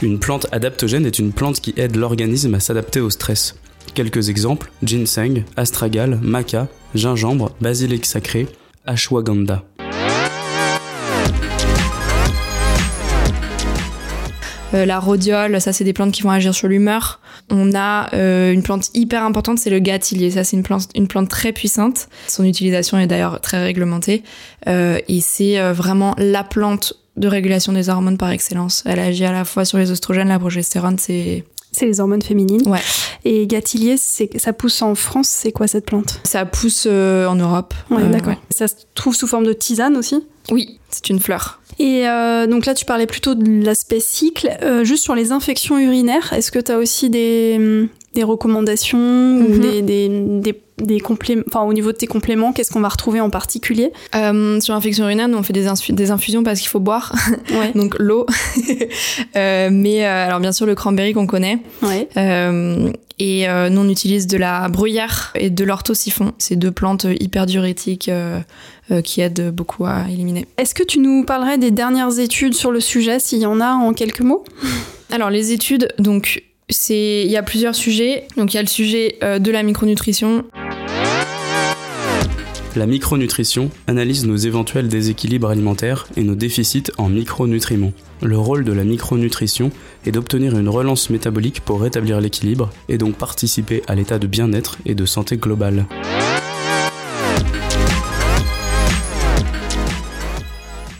Une 0.00 0.20
plante 0.20 0.46
adaptogène 0.52 1.06
est 1.06 1.18
une 1.18 1.32
plante 1.32 1.60
qui 1.60 1.74
aide 1.76 1.96
l'organisme 1.96 2.54
à 2.54 2.60
s'adapter 2.60 3.00
au 3.00 3.10
stress. 3.10 3.56
Quelques 3.94 4.28
exemples 4.28 4.70
ginseng, 4.84 5.42
astragal, 5.56 6.20
maca, 6.22 6.68
gingembre, 6.94 7.50
basilic 7.60 8.06
sacré, 8.06 8.46
ashwagandha. 8.86 9.64
Euh, 14.74 14.84
la 14.84 15.00
rhodiole, 15.00 15.60
ça 15.60 15.72
c'est 15.72 15.82
des 15.82 15.92
plantes 15.92 16.12
qui 16.12 16.22
vont 16.22 16.30
agir 16.30 16.54
sur 16.54 16.68
l'humeur. 16.68 17.18
On 17.50 17.74
a 17.74 18.14
euh, 18.14 18.52
une 18.52 18.62
plante 18.62 18.90
hyper 18.94 19.24
importante, 19.24 19.58
c'est 19.58 19.70
le 19.70 19.80
gâtillier. 19.80 20.30
Ça 20.30 20.44
c'est 20.44 20.56
une 20.56 20.62
plante, 20.62 21.28
très 21.28 21.52
puissante. 21.52 22.08
Son 22.28 22.44
utilisation 22.44 23.00
est 23.00 23.08
d'ailleurs 23.08 23.40
très 23.40 23.64
réglementée 23.64 24.22
Euh, 24.68 24.98
et 25.08 25.20
c'est 25.20 25.58
vraiment 25.72 26.14
la 26.18 26.44
plante 26.44 26.94
de 27.18 27.28
régulation 27.28 27.72
des 27.72 27.88
hormones 27.88 28.16
par 28.18 28.30
excellence. 28.30 28.82
Elle 28.86 28.98
agit 29.00 29.24
à 29.24 29.32
la 29.32 29.44
fois 29.44 29.64
sur 29.64 29.78
les 29.78 29.90
oestrogènes, 29.90 30.28
la 30.28 30.38
progestérone, 30.38 30.96
c'est 30.98 31.44
C'est 31.72 31.86
les 31.86 32.00
hormones 32.00 32.22
féminines. 32.22 32.66
Ouais. 32.68 32.80
Et 33.24 33.46
gâtillier, 33.46 33.96
c'est 33.98 34.30
ça 34.38 34.52
pousse 34.52 34.80
en 34.82 34.94
France. 34.94 35.28
C'est 35.28 35.52
quoi 35.52 35.66
cette 35.66 35.86
plante? 35.86 36.20
Ça 36.24 36.46
pousse 36.46 36.86
euh, 36.90 37.26
en 37.26 37.34
Europe. 37.36 37.74
Ouais, 37.90 38.02
Euh, 38.02 38.08
d'accord. 38.10 38.34
Ça 38.50 38.68
se 38.68 38.74
trouve 38.94 39.14
sous 39.14 39.26
forme 39.26 39.44
de 39.44 39.52
tisane 39.52 39.96
aussi? 39.96 40.24
Oui, 40.50 40.77
c'est 40.90 41.08
une 41.10 41.20
fleur. 41.20 41.60
Et 41.78 42.08
euh, 42.08 42.46
donc 42.46 42.66
là, 42.66 42.74
tu 42.74 42.84
parlais 42.84 43.06
plutôt 43.06 43.34
de 43.34 43.64
l'aspect 43.64 44.00
cycle. 44.00 44.50
Euh, 44.62 44.84
juste 44.84 45.04
sur 45.04 45.14
les 45.14 45.30
infections 45.32 45.78
urinaires, 45.78 46.32
est-ce 46.32 46.50
que 46.50 46.58
tu 46.58 46.72
as 46.72 46.78
aussi 46.78 47.08
des, 47.10 47.54
hum, 47.58 47.88
des 48.14 48.24
recommandations 48.24 48.98
ou 48.98 49.48
Mhm. 49.48 49.60
des, 49.60 49.82
des, 49.82 50.08
des, 50.08 50.60
des 50.78 51.00
compléments, 51.00 51.42
enfin 51.48 51.62
au 51.62 51.72
niveau 51.72 51.92
de 51.92 51.96
tes 51.96 52.06
compléments, 52.06 52.52
qu'est-ce 52.52 52.70
qu'on 52.72 52.80
va 52.80 52.88
retrouver 52.88 53.20
en 53.20 53.30
particulier? 53.30 53.92
Euh, 54.14 54.58
sur 54.60 54.74
l'infection 54.74 55.04
urinaire, 55.04 55.28
nous 55.28 55.38
on 55.38 55.42
fait 55.42 55.52
des, 55.52 55.66
des 55.90 56.10
infusions 56.10 56.42
parce 56.42 56.58
qu'il 56.60 56.68
faut 56.68 56.80
boire, 56.80 57.12
Ouais. 57.50 57.72
donc 57.74 57.94
l'eau. 57.98 58.26
Euh, 59.36 59.68
mais 59.72 60.04
euh, 60.06 60.26
alors 60.26 60.40
bien 60.40 60.52
sûr 60.52 60.66
le 60.66 60.74
cranberry 60.74 61.12
qu'on 61.12 61.26
connaît. 61.26 61.58
ouais. 61.82 62.08
Et 63.20 63.46
nous, 63.48 63.80
on 63.80 63.88
utilise 63.88 64.28
de 64.28 64.36
la 64.38 64.68
bruyère 64.68 65.32
et 65.34 65.50
de 65.50 65.64
l'orthosiphon. 65.64 66.32
C'est 66.38 66.54
deux 66.54 66.70
plantes 66.70 67.04
hyper 67.18 67.46
diurétiques 67.46 68.08
qui 69.04 69.20
aident 69.20 69.50
beaucoup 69.50 69.84
à 69.84 70.06
éliminer. 70.10 70.46
Est-ce 70.56 70.74
que 70.74 70.82
tu 70.82 70.98
nous 70.98 71.24
parlerais 71.24 71.58
des 71.58 71.70
dernières 71.70 72.18
études 72.18 72.54
sur 72.54 72.70
le 72.70 72.80
sujet, 72.80 73.18
s'il 73.18 73.38
y 73.38 73.46
en 73.46 73.60
a 73.60 73.72
en 73.72 73.92
quelques 73.92 74.20
mots? 74.20 74.44
Alors, 75.10 75.30
les 75.30 75.52
études, 75.52 75.88
donc, 75.98 76.42
c'est 76.68 77.22
il 77.24 77.30
y 77.30 77.36
a 77.36 77.42
plusieurs 77.42 77.74
sujets. 77.74 78.26
Donc, 78.36 78.52
il 78.52 78.56
y 78.56 78.58
a 78.58 78.62
le 78.62 78.68
sujet 78.68 79.16
euh, 79.22 79.38
de 79.38 79.50
la 79.50 79.62
micronutrition. 79.62 80.44
La 82.76 82.86
micronutrition 82.86 83.70
analyse 83.86 84.26
nos 84.26 84.36
éventuels 84.36 84.88
déséquilibres 84.88 85.48
alimentaires 85.48 86.06
et 86.16 86.22
nos 86.22 86.34
déficits 86.34 86.92
en 86.98 87.08
micronutriments. 87.08 87.92
Le 88.22 88.38
rôle 88.38 88.64
de 88.64 88.72
la 88.72 88.84
micronutrition 88.84 89.72
est 90.06 90.12
d'obtenir 90.12 90.56
une 90.56 90.68
relance 90.68 91.10
métabolique 91.10 91.60
pour 91.62 91.80
rétablir 91.80 92.20
l'équilibre 92.20 92.70
et 92.88 92.98
donc 92.98 93.16
participer 93.16 93.82
à 93.88 93.94
l'état 93.94 94.18
de 94.18 94.26
bien-être 94.26 94.76
et 94.84 94.94
de 94.94 95.06
santé 95.06 95.38
globale. 95.38 95.86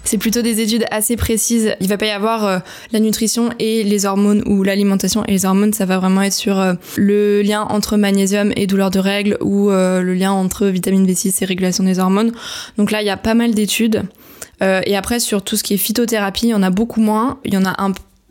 C'est 0.08 0.16
plutôt 0.16 0.40
des 0.40 0.62
études 0.62 0.86
assez 0.90 1.16
précises. 1.16 1.74
Il 1.82 1.88
va 1.88 1.98
pas 1.98 2.06
y 2.06 2.10
avoir 2.10 2.46
euh, 2.46 2.58
la 2.92 2.98
nutrition 2.98 3.50
et 3.58 3.84
les 3.84 4.06
hormones 4.06 4.42
ou 4.46 4.62
l'alimentation 4.62 5.22
et 5.26 5.32
les 5.32 5.44
hormones. 5.44 5.74
Ça 5.74 5.84
va 5.84 5.98
vraiment 5.98 6.22
être 6.22 6.32
sur 6.32 6.58
euh, 6.58 6.72
le 6.96 7.42
lien 7.42 7.66
entre 7.68 7.98
magnésium 7.98 8.50
et 8.56 8.66
douleur 8.66 8.90
de 8.90 9.00
règles 9.00 9.36
ou 9.42 9.70
euh, 9.70 10.00
le 10.00 10.14
lien 10.14 10.32
entre 10.32 10.64
vitamine 10.68 11.06
B6 11.06 11.42
et 11.42 11.44
régulation 11.44 11.84
des 11.84 11.98
hormones. 11.98 12.32
Donc 12.78 12.90
là, 12.90 13.02
il 13.02 13.06
y 13.06 13.10
a 13.10 13.18
pas 13.18 13.34
mal 13.34 13.52
d'études. 13.52 14.04
Et 14.62 14.96
après, 14.96 15.20
sur 15.20 15.42
tout 15.42 15.56
ce 15.56 15.62
qui 15.62 15.74
est 15.74 15.76
phytothérapie, 15.76 16.46
il 16.46 16.50
y 16.50 16.54
en 16.54 16.62
a 16.62 16.70
beaucoup 16.70 17.00
moins. 17.02 17.38
Il 17.44 17.52
y 17.52 17.56
en 17.58 17.66
a 17.66 17.76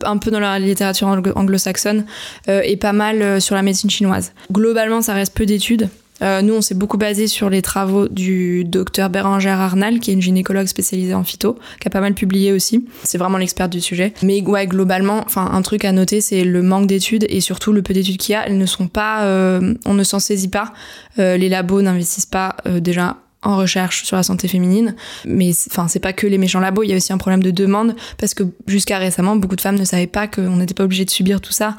un 0.04 0.16
peu 0.18 0.30
dans 0.32 0.40
la 0.40 0.58
littérature 0.58 1.06
anglo- 1.06 1.32
anglo-saxonne 1.36 2.04
et 2.48 2.76
pas 2.76 2.92
mal 2.92 3.40
sur 3.40 3.54
la 3.54 3.62
médecine 3.62 3.88
chinoise. 3.88 4.32
Globalement, 4.52 5.00
ça 5.00 5.14
reste 5.14 5.32
peu 5.34 5.46
d'études. 5.46 5.88
Euh, 6.22 6.42
nous, 6.42 6.54
on 6.54 6.60
s'est 6.60 6.74
beaucoup 6.74 6.98
basé 6.98 7.26
sur 7.26 7.50
les 7.50 7.62
travaux 7.62 8.08
du 8.08 8.64
docteur 8.64 9.10
Bérangère 9.10 9.60
Arnal, 9.60 10.00
qui 10.00 10.10
est 10.10 10.14
une 10.14 10.22
gynécologue 10.22 10.66
spécialisée 10.66 11.14
en 11.14 11.24
phyto, 11.24 11.58
qui 11.80 11.88
a 11.88 11.90
pas 11.90 12.00
mal 12.00 12.14
publié 12.14 12.52
aussi. 12.52 12.86
C'est 13.04 13.18
vraiment 13.18 13.38
l'expert 13.38 13.68
du 13.68 13.80
sujet. 13.80 14.12
Mais 14.22 14.42
ouais, 14.42 14.66
globalement, 14.66 15.22
enfin, 15.24 15.48
un 15.52 15.62
truc 15.62 15.84
à 15.84 15.92
noter, 15.92 16.20
c'est 16.20 16.44
le 16.44 16.62
manque 16.62 16.86
d'études 16.86 17.26
et 17.28 17.40
surtout 17.40 17.72
le 17.72 17.82
peu 17.82 17.94
d'études 17.94 18.16
qu'il 18.16 18.32
y 18.32 18.36
a. 18.36 18.46
Elles 18.46 18.58
ne 18.58 18.66
sont 18.66 18.88
pas, 18.88 19.24
euh, 19.24 19.74
on 19.84 19.94
ne 19.94 20.04
s'en 20.04 20.18
saisit 20.18 20.48
pas. 20.48 20.72
Euh, 21.18 21.36
les 21.36 21.48
labos 21.48 21.82
n'investissent 21.82 22.26
pas 22.26 22.56
euh, 22.66 22.80
déjà 22.80 23.16
en 23.42 23.56
recherche 23.56 24.04
sur 24.04 24.16
la 24.16 24.22
santé 24.22 24.48
féminine. 24.48 24.94
Mais 25.24 25.50
enfin, 25.70 25.88
c'est 25.88 26.00
pas 26.00 26.12
que 26.12 26.26
les 26.26 26.38
méchants 26.38 26.60
labos, 26.60 26.82
il 26.82 26.90
y 26.90 26.92
a 26.92 26.96
aussi 26.96 27.12
un 27.12 27.18
problème 27.18 27.42
de 27.42 27.50
demande 27.50 27.94
parce 28.18 28.34
que 28.34 28.42
jusqu'à 28.66 28.98
récemment, 28.98 29.36
beaucoup 29.36 29.56
de 29.56 29.60
femmes 29.60 29.78
ne 29.78 29.84
savaient 29.84 30.06
pas 30.06 30.26
qu'on 30.26 30.56
n'était 30.56 30.74
pas 30.74 30.84
obligé 30.84 31.04
de 31.04 31.10
subir 31.10 31.40
tout 31.40 31.52
ça. 31.52 31.76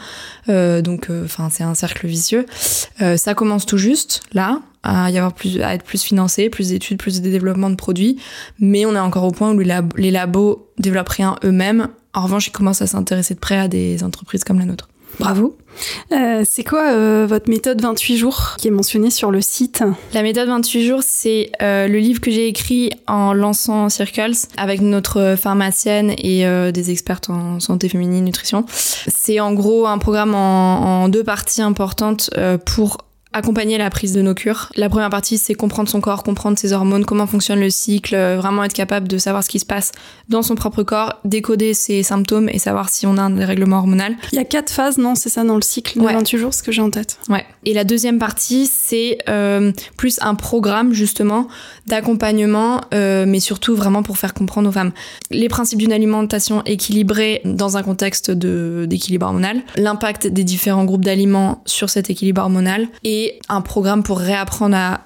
Euh, 0.48 0.82
donc, 0.82 1.10
euh, 1.10 1.25
enfin, 1.25 1.50
c'est 1.51 1.63
un 1.63 1.75
cercle 1.75 2.08
vicieux. 2.08 2.46
Euh, 3.01 3.18
ça 3.18 3.34
commence 3.34 3.66
tout 3.66 3.78
juste 3.78 4.22
là 4.34 4.62
à 4.84 5.12
y 5.12 5.18
avoir 5.18 5.34
plus, 5.34 5.62
à 5.62 5.74
être 5.74 5.84
plus 5.84 6.01
financé, 6.01 6.50
plus 6.50 6.70
d'études, 6.70 6.98
plus 6.98 7.22
de 7.22 7.30
développement 7.30 7.70
de 7.70 7.75
produits. 7.75 8.18
Mais 8.60 8.86
on 8.86 8.96
est 8.96 9.00
encore 9.00 9.25
au 9.25 9.32
point 9.32 9.51
où 9.51 9.60
les, 9.60 9.78
les 9.98 10.12
labos 10.12 10.70
développent 10.78 11.10
rien 11.10 11.36
eux-mêmes. 11.44 11.89
En 12.13 12.24
revanche, 12.24 12.48
ils 12.48 12.51
commencent 12.51 12.82
à 12.82 12.88
s'intéresser 12.88 13.34
de 13.34 13.39
près 13.39 13.58
à 13.58 13.68
des 13.68 14.04
entreprises 14.04 14.46
comme 14.46 14.60
la 14.60 14.66
nôtre. 14.66 14.88
Bravo. 15.20 15.58
Euh, 16.12 16.44
c'est 16.46 16.63
quoi 16.63 16.92
euh, 16.92 17.25
votre 17.28 17.50
méthode 17.50 17.82
28 17.82 18.18
jours 18.18 18.56
qui 18.58 18.68
est 18.68 18.72
mentionnée 18.72 19.10
sur 19.10 19.32
le 19.32 19.42
site 19.42 19.84
La 20.13 20.24
méthode 20.24 20.48
28 20.48 20.86
jours, 20.86 21.01
c'est 21.04 21.51
euh, 21.62 21.88
le 21.88 22.00
livre 22.00 22.22
que 22.22 22.32
j'ai 22.32 22.48
écrit 22.48 22.92
en 23.08 23.34
lançant 23.34 23.89
Circles 23.89 24.34
avec 24.58 24.82
notre 24.82 25.36
pharmacienne 25.38 26.13
et 26.18 26.46
des 26.72 26.92
expertes 26.92 27.30
en 27.30 27.60
santé 27.60 27.89
féminine, 27.89 28.25
nutrition. 28.25 28.66
C'est 28.70 29.39
en 29.39 29.54
gros 29.54 29.88
un 29.88 29.98
programme 29.98 30.36
en, 30.36 31.04
en 31.04 31.10
deux 31.10 31.24
parties 31.24 31.62
importantes 31.62 32.30
pour 32.66 32.98
accompagner 33.31 33.77
la 33.77 33.89
prise 33.89 34.13
de 34.13 34.21
nos 34.21 34.33
cures. 34.33 34.71
La 34.75 34.89
première 34.89 35.09
partie, 35.09 35.38
c'est 35.38 35.53
comprendre 35.53 35.88
son 35.88 36.01
corps, 36.01 36.24
comprendre 36.24 36.57
ses 36.57 36.74
hormones, 36.74 37.05
comment 37.05 37.27
fonctionne 37.27 37.59
le 37.59 37.69
cycle, 37.69 38.15
euh, 38.15 38.38
vraiment 38.38 38.63
être 38.63 38.74
capable 38.74 39.07
de 39.07 39.17
savoir 39.19 39.43
ce 39.43 39.50
qui 39.50 39.59
se 39.59 39.65
passe 39.65 39.91
dans 40.29 40.41
son 40.41 40.55
propre 40.55 40.81
corps, 40.81 41.19
décoder 41.25 41.75
ses 41.75 42.01
symptômes 42.01 42.50
et 42.50 42.57
savoir 42.57 42.89
si 42.89 43.05
on 43.05 43.17
a 43.17 43.21
un 43.21 43.29
dérèglement 43.29 43.77
hormonal. 43.77 44.15
Il 44.31 44.38
y 44.38 44.39
a 44.39 44.45
quatre 44.45 44.71
phases, 44.71 44.98
non 44.98 45.13
C'est 45.13 45.29
ça 45.29 45.43
dans 45.43 45.55
le 45.55 45.62
cycle 45.62 46.00
de 46.00 46.03
28 46.03 46.38
jours, 46.38 46.53
ce 46.53 46.63
que 46.63 46.71
j'ai 46.71 46.81
en 46.81 46.89
tête. 46.89 47.19
Ouais. 47.29 47.45
Et 47.65 47.74
la 47.74 47.83
deuxième 47.83 48.17
partie, 48.17 48.65
c'est 48.65 49.19
euh, 49.29 49.71
plus 49.95 50.17
un 50.21 50.33
programme 50.33 50.93
justement 50.93 51.48
d'accompagnement, 51.86 52.81
euh, 52.95 53.25
mais 53.27 53.39
surtout 53.39 53.75
vraiment 53.75 54.01
pour 54.01 54.17
faire 54.17 54.33
comprendre 54.33 54.69
aux 54.69 54.71
femmes 54.71 54.91
les 55.29 55.50
principes 55.50 55.79
d'une 55.79 55.93
alimentation 55.93 56.63
équilibrée 56.65 57.41
dans 57.45 57.77
un 57.77 57.83
contexte 57.83 58.31
d'équilibre 58.31 59.27
hormonal, 59.27 59.62
l'impact 59.75 60.27
des 60.27 60.43
différents 60.43 60.86
groupes 60.86 61.05
d'aliments 61.05 61.62
sur 61.65 61.89
cet 61.89 62.09
équilibre 62.09 62.41
hormonal 62.41 62.88
et 63.03 63.19
un 63.50 63.62
programme 63.62 64.04
pour 64.04 64.20
réapprendre 64.20 64.76
à 64.76 65.02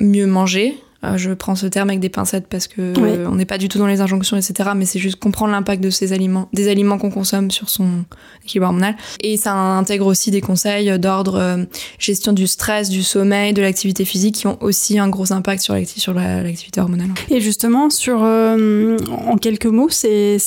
mieux 0.00 0.26
manger, 0.26 0.82
je 1.16 1.32
prends 1.32 1.54
ce 1.54 1.66
terme 1.66 1.90
avec 1.90 2.00
des 2.00 2.08
pincettes 2.08 2.46
parce 2.48 2.66
que 2.66 2.94
on 3.26 3.34
n'est 3.34 3.44
pas 3.44 3.58
du 3.58 3.68
tout 3.68 3.78
dans 3.78 3.86
les 3.86 4.00
injonctions, 4.00 4.36
etc. 4.36 4.70
Mais 4.74 4.84
c'est 4.84 4.98
juste 4.98 5.18
comprendre 5.18 5.52
l'impact 5.52 5.82
de 5.82 5.90
ces 5.90 6.12
aliments, 6.12 6.48
des 6.52 6.68
aliments 6.68 6.98
qu'on 6.98 7.10
consomme 7.10 7.50
sur 7.50 7.68
son 7.68 8.04
équilibre 8.44 8.66
hormonal. 8.66 8.96
Et 9.20 9.36
ça 9.36 9.52
intègre 9.52 10.06
aussi 10.06 10.30
des 10.30 10.40
conseils 10.40 10.98
d'ordre 10.98 11.36
euh, 11.36 11.64
gestion 11.98 12.32
du 12.32 12.46
stress, 12.46 12.88
du 12.88 13.02
sommeil, 13.02 13.52
de 13.52 13.62
l'activité 13.62 14.04
physique 14.04 14.36
qui 14.36 14.46
ont 14.46 14.58
aussi 14.60 14.98
un 14.98 15.08
gros 15.08 15.32
impact 15.32 15.62
sur 15.62 15.74
l'activité 16.14 16.80
hormonale. 16.80 17.10
Et 17.30 17.40
justement, 17.40 17.90
sur 17.90 18.20
euh, 18.22 18.96
en 19.26 19.36
quelques 19.36 19.66
mots, 19.66 19.88
ces 19.90 20.38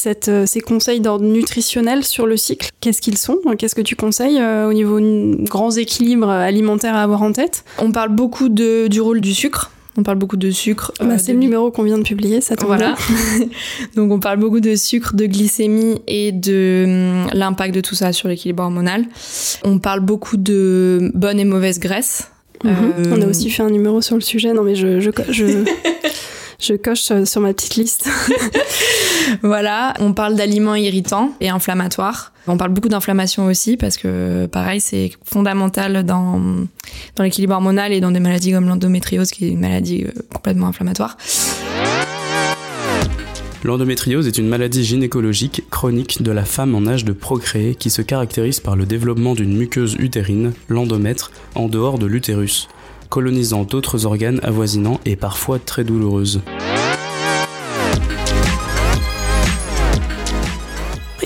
conseils 0.65 0.99
d'ordre 0.99 1.25
nutritionnel 1.25 2.03
sur 2.03 2.25
le 2.25 2.37
cycle, 2.37 2.69
qu'est-ce 2.81 3.01
qu'ils 3.01 3.17
sont? 3.17 3.37
Qu'est-ce 3.57 3.75
que 3.75 3.81
tu 3.81 3.95
conseilles 3.95 4.41
au 4.41 4.73
niveau 4.73 4.99
grands 5.43 5.71
équilibres 5.71 6.29
alimentaires 6.29 6.95
à 6.95 7.03
avoir 7.03 7.21
en 7.21 7.31
tête? 7.31 7.63
On 7.77 7.91
parle 7.91 8.09
beaucoup 8.09 8.49
de, 8.49 8.87
du 8.87 9.01
rôle 9.01 9.21
du 9.21 9.33
sucre 9.33 9.71
on 10.00 10.03
parle 10.03 10.18
beaucoup 10.18 10.38
de 10.38 10.50
sucre. 10.50 10.94
Bah, 11.00 11.06
euh, 11.12 11.18
c'est 11.18 11.34
le 11.34 11.39
numéro 11.39 11.72
qu'on 11.72 11.84
vient 11.84 11.98
de 11.98 12.03
publier, 12.03 12.39
ça 12.39 12.56
tombe 12.56 12.68
Voilà. 12.68 12.96
Donc 13.96 14.12
on 14.12 14.20
parle 14.20 14.39
beaucoup 14.39 14.62
de 14.62 14.75
sucre, 14.75 15.13
de 15.13 15.25
glycémie 15.25 16.01
et 16.08 16.32
de 16.32 16.86
hum, 16.86 17.27
l'impact 17.34 17.75
de 17.75 17.82
tout 17.82 17.96
ça 17.96 18.13
sur 18.13 18.29
l'équilibre 18.29 18.63
hormonal. 18.63 19.06
On 19.63 19.79
parle 19.79 20.00
beaucoup 20.00 20.38
de 20.38 21.12
bonne 21.13 21.39
et 21.39 21.46
mauvaise 21.46 21.79
graisse. 21.79 22.32
Mhm. 22.63 22.72
Euh, 22.72 23.15
on 23.18 23.22
a 23.22 23.27
aussi 23.27 23.50
fait 23.50 23.63
un 23.63 23.70
numéro 23.70 24.01
sur 24.01 24.15
le 24.15 24.22
sujet. 24.22 24.53
Non 24.53 24.63
mais 24.63 24.75
je, 24.75 25.00
je, 25.00 25.12
je, 25.29 25.46
je 26.59 26.73
coche 26.73 27.11
euh, 27.11 27.25
sur 27.25 27.41
ma 27.41 27.53
petite 27.53 27.75
liste. 27.75 28.07
voilà, 29.41 29.93
on 29.99 30.13
parle 30.13 30.35
d'aliments 30.35 30.75
irritants 30.75 31.31
et 31.39 31.49
inflammatoires. 31.49 32.33
On 32.47 32.57
parle 32.57 32.71
beaucoup 32.71 32.89
d'inflammation 32.89 33.45
aussi 33.45 33.77
parce 33.77 33.97
que 33.97 34.45
pareil, 34.47 34.81
c'est 34.81 35.11
fondamental 35.23 36.03
dans, 36.03 36.41
dans 37.15 37.23
l'équilibre 37.23 37.53
hormonal 37.53 37.93
et 37.93 38.01
dans 38.01 38.11
des 38.11 38.19
maladies 38.19 38.51
comme 38.51 38.67
l'endométriose 38.67 39.31
qui 39.31 39.45
est 39.45 39.49
une 39.49 39.59
maladie 39.59 40.05
euh, 40.05 40.11
complètement 40.33 40.67
inflammatoire. 40.67 41.17
L'endométriose 43.63 44.25
est 44.25 44.37
une 44.37 44.47
maladie 44.47 44.85
gynécologique 44.85 45.63
chronique 45.69 46.23
de 46.23 46.31
la 46.31 46.45
femme 46.45 46.75
en 46.75 46.87
âge 46.87 47.03
de 47.03 47.11
procréer 47.11 47.75
qui 47.75 47.89
se 47.89 48.01
caractérise 48.01 48.61
par 48.61 48.77
le 48.77 48.85
développement 48.85 49.35
d'une 49.35 49.55
muqueuse 49.55 49.95
utérine, 49.99 50.53
l'endomètre, 50.69 51.31
en 51.55 51.67
dehors 51.67 51.99
de 51.99 52.05
l'utérus 52.05 52.69
colonisant 53.09 53.63
d'autres 53.63 54.05
organes 54.05 54.39
avoisinants 54.43 54.99
et 55.05 55.15
parfois 55.15 55.59
très 55.59 55.83
douloureuses. 55.83 56.41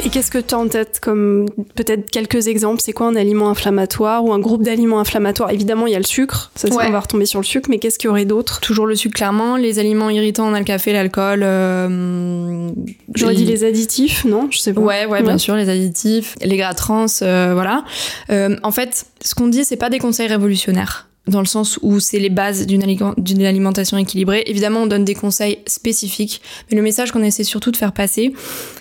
Et 0.05 0.09
qu'est-ce 0.09 0.31
que 0.31 0.37
tu 0.37 0.53
as 0.53 0.57
en 0.57 0.67
tête 0.67 0.99
comme 1.01 1.45
peut-être 1.75 2.11
quelques 2.11 2.47
exemples? 2.47 2.81
C'est 2.83 2.91
quoi 2.91 3.07
un 3.07 3.15
aliment 3.15 3.49
inflammatoire 3.49 4.25
ou 4.25 4.33
un 4.33 4.39
groupe 4.39 4.61
d'aliments 4.61 4.99
inflammatoires? 4.99 5.51
Évidemment, 5.51 5.87
il 5.87 5.93
y 5.93 5.95
a 5.95 5.99
le 5.99 6.05
sucre, 6.05 6.51
ça 6.55 6.67
on 6.71 6.91
va 6.91 6.99
retomber 6.99 7.25
sur 7.25 7.39
le 7.39 7.45
sucre, 7.45 7.69
mais 7.69 7.79
qu'est-ce 7.79 7.97
qu'il 7.97 8.07
y 8.07 8.11
aurait 8.11 8.25
d'autre? 8.25 8.59
Toujours 8.59 8.85
le 8.85 8.95
sucre, 8.95 9.15
clairement. 9.15 9.55
Les 9.55 9.79
aliments 9.79 10.09
irritants, 10.09 10.47
on 10.47 10.53
a 10.53 10.59
le 10.59 10.65
café, 10.65 10.91
l'alcool. 10.91 11.41
Euh, 11.43 12.69
J'aurais 13.15 13.35
dit 13.35 13.45
les 13.45 13.63
additifs, 13.63 14.25
non? 14.25 14.49
Je 14.51 14.57
sais 14.57 14.73
pas. 14.73 14.81
Ouais, 14.81 15.05
ouais, 15.05 15.23
bien 15.23 15.37
sûr, 15.37 15.55
les 15.55 15.69
additifs, 15.69 16.35
les 16.41 16.57
gras 16.57 16.73
trans, 16.73 17.05
euh, 17.21 17.51
voilà. 17.53 17.85
Euh, 18.29 18.57
en 18.63 18.71
fait, 18.71 19.05
ce 19.21 19.35
qu'on 19.35 19.47
dit, 19.47 19.63
c'est 19.63 19.77
pas 19.77 19.89
des 19.89 19.99
conseils 19.99 20.27
révolutionnaires 20.27 21.07
dans 21.27 21.39
le 21.39 21.45
sens 21.45 21.79
où 21.81 21.99
c'est 21.99 22.19
les 22.19 22.29
bases 22.29 22.65
d'une 22.65 23.45
alimentation 23.45 23.97
équilibrée. 23.97 24.43
Évidemment, 24.47 24.81
on 24.81 24.87
donne 24.87 25.05
des 25.05 25.15
conseils 25.15 25.59
spécifiques, 25.67 26.41
mais 26.69 26.77
le 26.77 26.83
message 26.83 27.11
qu'on 27.11 27.23
essaie 27.23 27.43
surtout 27.43 27.71
de 27.71 27.77
faire 27.77 27.93
passer, 27.93 28.33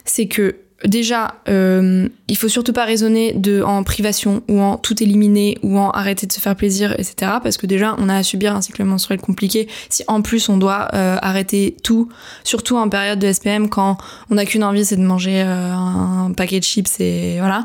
c'est 0.04 0.26
que 0.26 0.56
déjà, 0.84 1.36
euh, 1.48 2.08
il 2.28 2.36
faut 2.36 2.48
surtout 2.48 2.72
pas 2.72 2.84
raisonner 2.84 3.32
de 3.32 3.62
en 3.62 3.82
privation 3.84 4.42
ou 4.48 4.60
en 4.60 4.76
tout 4.76 5.02
éliminer 5.02 5.58
ou 5.62 5.78
en 5.78 5.90
arrêter 5.90 6.26
de 6.26 6.32
se 6.32 6.40
faire 6.40 6.56
plaisir, 6.56 6.92
etc. 6.92 7.14
Parce 7.42 7.56
que 7.56 7.66
déjà, 7.66 7.94
on 7.98 8.08
a 8.08 8.16
à 8.16 8.22
subir 8.22 8.54
un 8.54 8.60
cycle 8.60 8.82
menstruel 8.84 9.20
compliqué. 9.20 9.68
Si 9.88 10.02
en 10.08 10.22
plus 10.22 10.48
on 10.48 10.56
doit 10.56 10.88
euh, 10.94 11.18
arrêter 11.22 11.76
tout, 11.82 12.08
surtout 12.44 12.76
en 12.76 12.88
période 12.88 13.18
de 13.18 13.32
SPM, 13.32 13.68
quand 13.68 13.96
on 14.30 14.34
n'a 14.34 14.44
qu'une 14.44 14.64
envie, 14.64 14.84
c'est 14.84 14.96
de 14.96 15.02
manger 15.02 15.42
euh, 15.42 15.72
un 15.72 16.32
paquet 16.36 16.58
de 16.58 16.64
chips 16.64 17.00
et 17.00 17.36
voilà, 17.38 17.64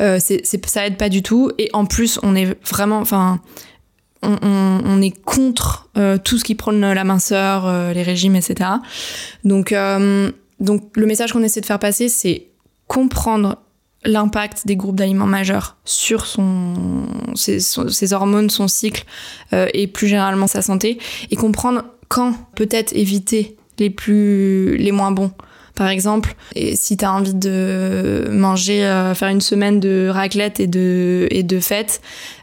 euh, 0.00 0.18
c'est, 0.20 0.44
ça 0.66 0.86
aide 0.86 0.96
pas 0.96 1.08
du 1.08 1.22
tout. 1.22 1.50
Et 1.58 1.70
en 1.72 1.86
plus, 1.86 2.18
on 2.22 2.34
est 2.34 2.56
vraiment, 2.66 2.98
enfin 2.98 3.40
on, 4.24 5.02
est 5.02 5.10
contre 5.10 5.88
euh, 5.96 6.18
tout 6.18 6.38
ce 6.38 6.44
qui 6.44 6.54
prône 6.54 6.80
la 6.80 7.04
minceur, 7.04 7.66
euh, 7.66 7.92
les 7.92 8.02
régimes, 8.02 8.36
etc. 8.36 8.70
Donc, 9.44 9.72
euh, 9.72 10.30
donc 10.60 10.96
le 10.96 11.06
message 11.06 11.32
qu'on 11.32 11.42
essaie 11.42 11.60
de 11.60 11.66
faire 11.66 11.78
passer, 11.78 12.08
c'est 12.08 12.48
comprendre 12.86 13.58
l'impact 14.04 14.66
des 14.66 14.76
groupes 14.76 14.96
d'aliments 14.96 15.26
majeurs 15.26 15.76
sur 15.84 16.26
son, 16.26 16.74
ses, 17.34 18.12
hormones, 18.12 18.50
son 18.50 18.68
cycle 18.68 19.04
et 19.52 19.86
plus 19.86 20.08
généralement 20.08 20.46
sa 20.46 20.60
santé, 20.60 20.98
et 21.30 21.36
comprendre 21.36 21.84
quand 22.08 22.34
peut-être 22.54 22.94
éviter 22.94 23.56
les 23.78 23.88
plus 23.88 24.76
les 24.76 24.92
moins 24.92 25.10
bons. 25.10 25.32
Par 25.74 25.88
exemple, 25.88 26.36
et 26.54 26.76
si 26.76 26.96
tu 26.96 27.04
as 27.04 27.12
envie 27.12 27.34
de 27.34 28.28
manger, 28.30 28.80
faire 29.16 29.28
une 29.28 29.40
semaine 29.40 29.80
de 29.80 30.08
raclette 30.08 30.60
et 30.60 30.68
de, 30.68 31.26
et 31.30 31.42
de 31.42 31.58
fêtes, 31.58 32.00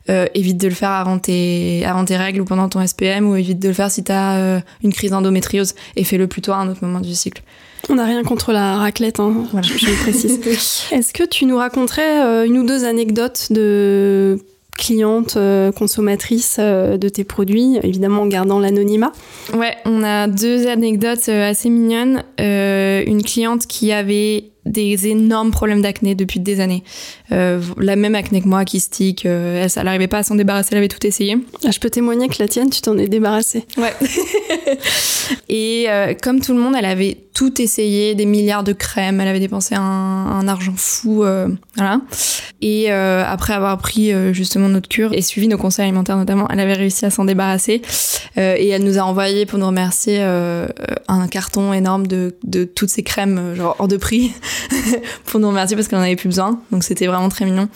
euh, 0.09 0.25
évite 0.33 0.57
de 0.57 0.67
le 0.67 0.73
faire 0.73 0.89
avant 0.89 1.19
tes, 1.19 1.85
avant 1.85 2.03
tes 2.03 2.17
règles 2.17 2.41
ou 2.41 2.45
pendant 2.45 2.67
ton 2.67 2.85
SPM 2.85 3.29
ou 3.29 3.35
évite 3.35 3.59
de 3.59 3.67
le 3.67 3.73
faire 3.73 3.91
si 3.91 4.03
tu 4.03 4.11
as 4.11 4.37
euh, 4.37 4.59
une 4.83 4.91
crise 4.91 5.11
d'endométriose 5.11 5.75
et 5.95 6.03
fais-le 6.03 6.25
plutôt 6.25 6.53
à 6.53 6.57
un 6.57 6.67
autre 6.69 6.83
moment 6.83 6.99
du 6.99 7.13
cycle. 7.13 7.43
On 7.87 7.95
n'a 7.95 8.05
rien 8.05 8.23
contre 8.23 8.51
la 8.51 8.77
raclette, 8.77 9.19
hein, 9.19 9.33
voilà. 9.51 9.67
je, 9.67 9.85
le 9.85 10.01
précise. 10.01 10.39
Est-ce 10.91 11.13
que 11.13 11.23
tu 11.23 11.45
nous 11.45 11.57
raconterais 11.57 12.25
euh, 12.25 12.45
une 12.45 12.57
ou 12.57 12.65
deux 12.65 12.83
anecdotes 12.83 13.51
de 13.51 14.39
clientes, 14.77 15.37
consommatrices 15.75 16.59
de 16.59 17.09
tes 17.09 17.23
produits, 17.23 17.77
évidemment 17.83 18.23
en 18.23 18.27
gardant 18.27 18.59
l'anonymat 18.59 19.11
Ouais, 19.53 19.75
on 19.85 20.03
a 20.03 20.27
deux 20.27 20.67
anecdotes 20.67 21.29
assez 21.29 21.69
mignonnes. 21.69 22.23
une 22.39 23.23
cliente 23.23 23.67
qui 23.67 23.91
avait 23.91 24.50
des 24.65 25.07
énormes 25.07 25.51
problèmes 25.51 25.81
d'acné 25.81 26.13
depuis 26.15 26.39
des 26.39 26.59
années. 26.59 26.83
Euh, 27.31 27.61
la 27.77 27.95
même 27.95 28.15
acné 28.15 28.41
que 28.41 28.47
moi, 28.47 28.63
kystique, 28.63 29.25
euh, 29.25 29.67
elle, 29.75 29.83
n'arrivait 29.83 30.07
pas 30.07 30.19
à 30.19 30.23
s'en 30.23 30.35
débarrasser, 30.35 30.69
elle 30.71 30.77
avait 30.77 30.87
tout 30.87 31.05
essayé. 31.05 31.37
Ah, 31.65 31.71
je 31.71 31.79
peux 31.79 31.89
témoigner 31.89 32.27
que 32.27 32.35
la 32.39 32.47
tienne, 32.47 32.69
tu 32.69 32.81
t'en 32.81 32.97
es 32.97 33.07
débarrassée. 33.07 33.65
Ouais. 33.77 33.93
et 35.49 35.85
euh, 35.89 36.13
comme 36.21 36.41
tout 36.41 36.53
le 36.53 36.59
monde, 36.59 36.75
elle 36.77 36.85
avait 36.85 37.17
tout 37.33 37.61
essayé, 37.61 38.13
des 38.13 38.25
milliards 38.25 38.63
de 38.63 38.73
crèmes, 38.73 39.19
elle 39.19 39.27
avait 39.27 39.39
dépensé 39.39 39.73
un, 39.73 39.81
un 39.81 40.47
argent 40.47 40.75
fou, 40.75 41.23
euh, 41.23 41.47
voilà. 41.75 42.01
Et 42.61 42.91
euh, 42.91 43.23
après 43.25 43.53
avoir 43.53 43.77
pris 43.79 44.11
justement 44.33 44.69
notre 44.69 44.87
cure 44.87 45.13
et 45.13 45.21
suivi 45.23 45.47
nos 45.47 45.57
conseils 45.57 45.85
alimentaires 45.85 46.17
notamment, 46.17 46.47
elle 46.49 46.59
avait 46.59 46.73
réussi 46.73 47.05
à 47.05 47.09
s'en 47.09 47.25
débarrasser. 47.25 47.81
et 48.35 48.67
elle 48.69 48.83
nous 48.83 48.99
a 48.99 49.01
envoyé 49.01 49.47
pour 49.47 49.57
nous 49.57 49.65
remercier 49.65 50.21
un 50.21 51.27
carton 51.27 51.73
énorme 51.73 52.05
de, 52.05 52.35
de 52.43 52.65
toutes 52.65 52.89
ces 52.89 53.01
crèmes, 53.01 53.55
genre 53.55 53.75
hors 53.79 53.87
de 53.87 53.97
prix. 53.97 54.31
pour 55.25 55.39
nous 55.39 55.47
remercier 55.47 55.75
parce 55.75 55.87
qu'on 55.87 55.97
en 55.97 56.01
avait 56.01 56.15
plus 56.15 56.29
besoin. 56.29 56.59
Donc 56.71 56.83
c'était 56.83 57.07
vraiment 57.07 57.29
très 57.29 57.45
mignon. 57.45 57.69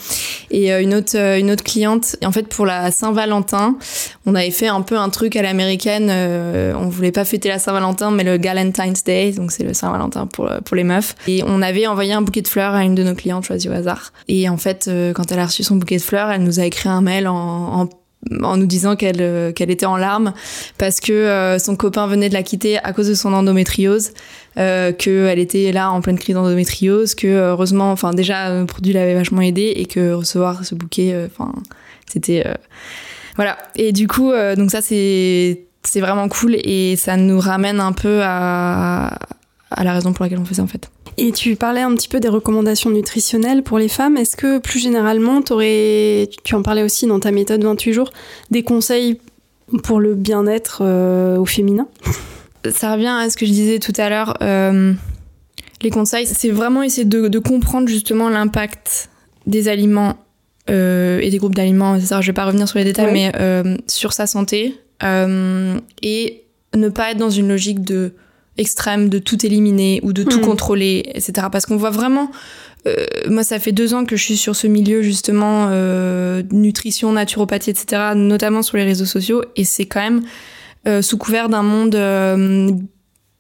Et 0.51 0.71
euh, 0.73 0.81
une 0.81 0.93
autre 0.93 1.17
euh, 1.17 1.39
une 1.39 1.51
autre 1.51 1.63
cliente, 1.63 2.15
en 2.23 2.31
fait 2.31 2.47
pour 2.47 2.65
la 2.65 2.91
Saint-Valentin, 2.91 3.77
on 4.25 4.35
avait 4.35 4.51
fait 4.51 4.67
un 4.67 4.81
peu 4.81 4.97
un 4.97 5.09
truc 5.09 5.35
à 5.35 5.41
l'américaine. 5.41 6.07
Euh, 6.09 6.73
on 6.77 6.87
voulait 6.87 7.11
pas 7.11 7.25
fêter 7.25 7.49
la 7.49 7.59
Saint-Valentin, 7.59 8.11
mais 8.11 8.23
le 8.23 8.37
Galentine's 8.37 9.03
Day, 9.03 9.31
donc 9.31 9.51
c'est 9.51 9.63
le 9.63 9.73
Saint-Valentin 9.73 10.27
pour 10.27 10.49
pour 10.63 10.75
les 10.75 10.83
meufs. 10.83 11.15
Et 11.27 11.43
on 11.45 11.61
avait 11.61 11.87
envoyé 11.87 12.13
un 12.13 12.21
bouquet 12.21 12.41
de 12.41 12.47
fleurs 12.47 12.73
à 12.73 12.83
une 12.83 12.95
de 12.95 13.03
nos 13.03 13.15
clientes 13.15 13.45
choisies 13.45 13.69
au 13.69 13.73
hasard. 13.73 14.13
Et 14.27 14.49
en 14.49 14.57
fait, 14.57 14.89
quand 15.13 15.31
elle 15.31 15.39
a 15.39 15.45
reçu 15.45 15.63
son 15.63 15.75
bouquet 15.75 15.97
de 15.97 16.01
fleurs, 16.01 16.29
elle 16.31 16.43
nous 16.43 16.59
a 16.59 16.65
écrit 16.65 16.89
un 16.89 17.01
mail 17.01 17.27
en, 17.27 17.81
en 17.81 17.89
en 18.41 18.57
nous 18.57 18.65
disant 18.65 18.95
qu'elle 18.95 19.53
qu'elle 19.53 19.69
était 19.69 19.85
en 19.85 19.97
larmes 19.97 20.33
parce 20.77 20.99
que 20.99 21.57
son 21.59 21.75
copain 21.75 22.07
venait 22.07 22.29
de 22.29 22.33
la 22.33 22.43
quitter 22.43 22.77
à 22.77 22.93
cause 22.93 23.07
de 23.07 23.13
son 23.13 23.33
endométriose, 23.33 24.11
euh, 24.57 24.91
qu'elle 24.93 25.39
était 25.39 25.71
là 25.71 25.91
en 25.91 26.01
pleine 26.01 26.17
crise 26.17 26.35
d'endométriose, 26.35 27.15
que 27.15 27.27
heureusement, 27.27 27.91
enfin 27.91 28.13
déjà 28.13 28.59
le 28.59 28.65
produit 28.65 28.93
l'avait 28.93 29.13
vachement 29.15 29.41
aidé 29.41 29.73
et 29.75 29.85
que 29.85 30.13
recevoir 30.13 30.65
ce 30.65 30.75
bouquet, 30.75 31.15
enfin 31.25 31.53
c'était 32.07 32.43
voilà. 33.35 33.57
Et 33.75 33.91
du 33.91 34.07
coup, 34.07 34.31
donc 34.57 34.71
ça 34.71 34.81
c'est 34.81 35.61
c'est 35.83 36.01
vraiment 36.01 36.27
cool 36.27 36.55
et 36.55 36.95
ça 36.95 37.17
nous 37.17 37.39
ramène 37.39 37.79
un 37.79 37.91
peu 37.91 38.21
à, 38.23 39.17
à 39.71 39.83
la 39.83 39.93
raison 39.93 40.13
pour 40.13 40.23
laquelle 40.23 40.39
on 40.39 40.45
ça 40.45 40.63
en 40.63 40.67
fait. 40.67 40.89
Et 41.17 41.31
tu 41.31 41.55
parlais 41.55 41.81
un 41.81 41.93
petit 41.95 42.09
peu 42.09 42.19
des 42.19 42.27
recommandations 42.27 42.89
nutritionnelles 42.89 43.63
pour 43.63 43.79
les 43.79 43.87
femmes. 43.87 44.17
Est-ce 44.17 44.35
que 44.35 44.59
plus 44.59 44.79
généralement, 44.79 45.41
aurais, 45.49 46.29
tu 46.43 46.55
en 46.55 46.61
parlais 46.61 46.83
aussi 46.83 47.07
dans 47.07 47.19
ta 47.19 47.31
méthode 47.31 47.63
28 47.63 47.93
jours, 47.93 48.11
des 48.51 48.63
conseils 48.63 49.19
pour 49.83 49.99
le 49.99 50.15
bien-être 50.15 50.79
euh, 50.81 51.37
au 51.37 51.45
féminin? 51.45 51.87
Ça 52.69 52.93
revient 52.93 53.15
à 53.17 53.29
ce 53.29 53.37
que 53.37 53.45
je 53.45 53.51
disais 53.51 53.79
tout 53.79 53.93
à 53.97 54.09
l'heure. 54.09 54.35
Euh, 54.41 54.93
les 55.81 55.89
conseils, 55.89 56.25
c'est 56.27 56.49
vraiment 56.49 56.83
essayer 56.83 57.05
de, 57.05 57.39
comprendre 57.39 57.87
justement 57.87 58.27
l'impact 58.27 59.09
des 59.47 59.69
aliments 59.69 60.17
euh, 60.69 61.19
et 61.19 61.29
des 61.29 61.37
groupes 61.37 61.55
d'aliments, 61.55 61.95
etc. 61.95 62.17
Je 62.19 62.27
vais 62.27 62.33
pas 62.33 62.45
revenir 62.45 62.67
sur 62.67 62.79
les 62.79 62.85
détails, 62.85 63.13
mais 63.13 63.31
sur 63.87 64.11
sa 64.11 64.27
santé 64.27 64.75
et 65.01 66.43
ne 66.75 66.89
pas 66.89 67.11
être 67.11 67.17
dans 67.17 67.29
une 67.29 67.47
logique 67.47 67.83
de 67.83 68.13
extrême 68.57 69.09
de 69.09 69.19
tout 69.19 69.45
éliminer 69.45 69.99
ou 70.03 70.13
de 70.13 70.23
tout 70.23 70.39
hmm. 70.39 70.45
contrôler, 70.45 71.03
etc. 71.13 71.47
Parce 71.51 71.65
qu'on 71.65 71.77
voit 71.77 71.89
vraiment, 71.89 72.31
euh, 72.87 73.05
moi 73.29 73.43
ça 73.43 73.59
fait 73.59 73.71
deux 73.71 73.93
ans 73.93 74.05
que 74.05 74.15
je 74.15 74.23
suis 74.23 74.37
sur 74.37 74.55
ce 74.55 74.67
milieu 74.67 75.01
justement 75.01 75.67
euh, 75.69 76.43
nutrition, 76.51 77.11
naturopathie, 77.11 77.71
etc. 77.71 78.13
Notamment 78.15 78.61
sur 78.61 78.77
les 78.77 78.83
réseaux 78.83 79.05
sociaux 79.05 79.43
et 79.55 79.63
c'est 79.63 79.85
quand 79.85 80.01
même 80.01 80.21
euh, 80.87 81.01
sous 81.01 81.17
couvert 81.17 81.49
d'un 81.49 81.63
monde 81.63 81.95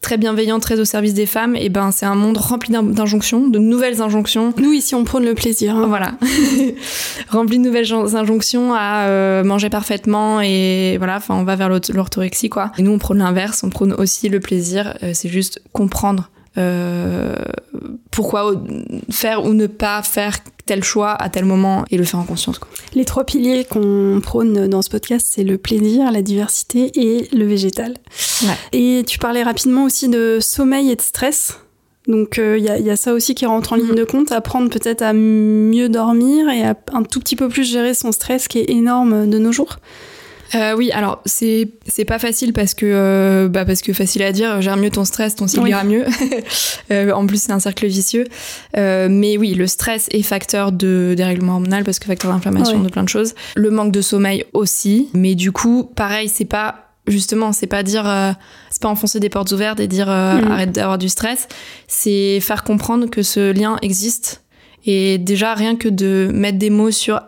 très 0.05 0.17
bienveillant, 0.17 0.59
très 0.59 0.79
au 0.79 0.85
service 0.85 1.15
des 1.15 1.25
femmes, 1.25 1.55
et 1.55 1.69
ben 1.69 1.89
c'est 1.89 2.05
un 2.05 2.13
monde 2.13 2.37
rempli 2.37 2.71
d'injonctions, 2.71 3.47
de 3.47 3.57
nouvelles 3.57 4.03
injonctions. 4.03 4.53
Nous 4.59 4.71
ici 4.71 4.93
on 4.93 5.03
prône 5.03 5.25
le 5.25 5.33
plaisir. 5.33 5.75
Hein. 5.75 5.87
Voilà, 5.87 6.11
rempli 7.29 7.57
de 7.57 7.63
nouvelles 7.63 7.91
injonctions 7.91 8.75
à 8.75 9.07
euh, 9.07 9.43
manger 9.43 9.71
parfaitement 9.71 10.41
et 10.41 10.97
voilà, 10.99 11.15
enfin 11.15 11.33
on 11.33 11.43
va 11.43 11.55
vers 11.55 11.69
l'orthorexie 11.69 12.49
quoi. 12.49 12.71
Et 12.77 12.83
nous 12.83 12.91
on 12.91 12.99
prône 12.99 13.17
l'inverse, 13.17 13.63
on 13.63 13.71
prône 13.71 13.93
aussi 13.93 14.29
le 14.29 14.39
plaisir. 14.39 14.95
Euh, 15.01 15.09
c'est 15.15 15.29
juste 15.29 15.59
comprendre 15.73 16.29
euh, 16.59 17.35
pourquoi 18.11 18.53
faire 19.09 19.43
ou 19.43 19.55
ne 19.55 19.65
pas 19.65 20.03
faire 20.03 20.37
tel 20.65 20.83
choix 20.83 21.11
à 21.11 21.29
tel 21.29 21.45
moment 21.45 21.85
et 21.91 21.97
le 21.97 22.03
faire 22.03 22.19
en 22.19 22.23
conscience. 22.23 22.59
Quoi. 22.59 22.69
Les 22.93 23.05
trois 23.05 23.23
piliers 23.23 23.65
qu'on 23.65 24.19
prône 24.21 24.67
dans 24.67 24.81
ce 24.81 24.89
podcast, 24.89 25.27
c'est 25.29 25.43
le 25.43 25.57
plaisir, 25.57 26.11
la 26.11 26.21
diversité 26.21 26.91
et 26.95 27.27
le 27.35 27.45
végétal. 27.45 27.95
Et 28.73 29.03
tu 29.05 29.19
parlais 29.19 29.43
rapidement 29.43 29.85
aussi 29.85 30.09
de 30.09 30.39
sommeil 30.41 30.91
et 30.91 30.95
de 30.95 31.01
stress. 31.01 31.59
Donc 32.07 32.35
il 32.37 32.43
euh, 32.43 32.57
y, 32.59 32.83
y, 32.83 32.89
a 32.91 32.95
ça 32.95 33.13
aussi 33.13 33.33
qui 33.33 33.47
rentre 33.47 33.73
en 33.73 33.77
ligne 33.77 33.93
mm. 33.93 33.95
de 33.95 34.03
compte, 34.03 34.31
apprendre 34.31 34.69
peut-être 34.69 35.01
à 35.01 35.13
mieux 35.13 35.89
dormir 35.89 36.49
et 36.49 36.63
à 36.63 36.77
un 36.93 37.01
tout 37.01 37.19
petit 37.19 37.35
peu 37.35 37.49
plus 37.49 37.63
gérer 37.63 37.95
son 37.95 38.11
stress 38.11 38.47
qui 38.47 38.59
est 38.59 38.69
énorme 38.69 39.27
de 39.27 39.39
nos 39.39 39.51
jours. 39.51 39.77
Euh, 40.55 40.75
oui, 40.75 40.91
alors 40.91 41.21
c'est 41.25 41.69
c'est 41.85 42.05
pas 42.05 42.19
facile 42.19 42.53
parce 42.53 42.73
que 42.73 42.85
euh, 42.85 43.49
bah 43.49 43.65
parce 43.65 43.81
que 43.81 43.93
facile 43.93 44.23
à 44.23 44.31
dire, 44.31 44.61
gère 44.61 44.77
mieux 44.77 44.89
ton 44.89 45.05
stress, 45.05 45.35
ton 45.35 45.47
cycle 45.47 45.67
ira 45.67 45.83
mieux. 45.83 46.05
euh, 46.91 47.11
en 47.11 47.27
plus, 47.27 47.41
c'est 47.41 47.51
un 47.51 47.59
cercle 47.59 47.87
vicieux. 47.87 48.25
Euh, 48.77 49.07
mais 49.09 49.37
oui, 49.37 49.53
le 49.53 49.67
stress 49.67 50.07
est 50.11 50.21
facteur 50.21 50.71
de 50.71 51.13
dérèglement 51.17 51.53
hormonal 51.53 51.83
parce 51.83 51.99
que 51.99 52.05
facteur 52.05 52.31
d'inflammation, 52.31 52.79
de 52.79 52.89
plein 52.89 53.03
de 53.03 53.09
choses. 53.09 53.35
Le 53.55 53.69
manque 53.69 53.91
de 53.91 54.01
sommeil 54.01 54.45
aussi, 54.53 55.09
mais 55.13 55.35
du 55.35 55.51
coup, 55.51 55.91
pareil, 55.95 56.29
c'est 56.29 56.45
pas 56.45 56.85
justement, 57.07 57.51
c'est 57.51 57.67
pas 57.67 57.83
dire, 57.83 58.07
euh, 58.07 58.31
c'est 58.69 58.81
pas 58.81 58.89
enfoncer 58.89 59.19
des 59.19 59.29
portes 59.29 59.51
ouvertes 59.51 59.79
et 59.79 59.87
dire 59.87 60.09
euh, 60.09 60.41
mm. 60.41 60.51
arrête 60.51 60.71
d'avoir 60.71 60.97
du 60.97 61.09
stress. 61.09 61.47
C'est 61.87 62.39
faire 62.39 62.63
comprendre 62.63 63.09
que 63.09 63.21
ce 63.21 63.51
lien 63.51 63.77
existe 63.81 64.43
et 64.85 65.17
déjà 65.17 65.53
rien 65.53 65.75
que 65.75 65.89
de 65.89 66.29
mettre 66.33 66.57
des 66.57 66.69
mots 66.69 66.91
sur 66.91 67.21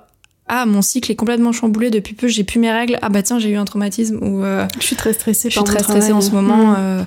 ah 0.50 0.66
mon 0.66 0.82
cycle 0.82 1.12
est 1.12 1.16
complètement 1.16 1.52
chamboulé 1.52 1.90
depuis 1.90 2.14
peu 2.14 2.28
j'ai 2.28 2.44
plus 2.44 2.60
mes 2.60 2.72
règles 2.72 2.98
ah 3.02 3.10
bah 3.10 3.22
tiens 3.22 3.40
j'ai 3.40 3.50
eu 3.50 3.58
un 3.58 3.66
traumatisme 3.66 4.18
ou 4.22 4.44
euh, 4.44 4.66
je 4.80 4.86
suis 4.86 4.96
très 4.96 5.14
stressée 5.14 5.50
je 5.50 5.56
suis 5.56 5.64
très 5.64 5.80
stressée 5.80 6.14
en 6.14 6.22
ce 6.22 6.32
moment 6.32 6.72
mm. 6.72 6.76
euh, 6.78 7.04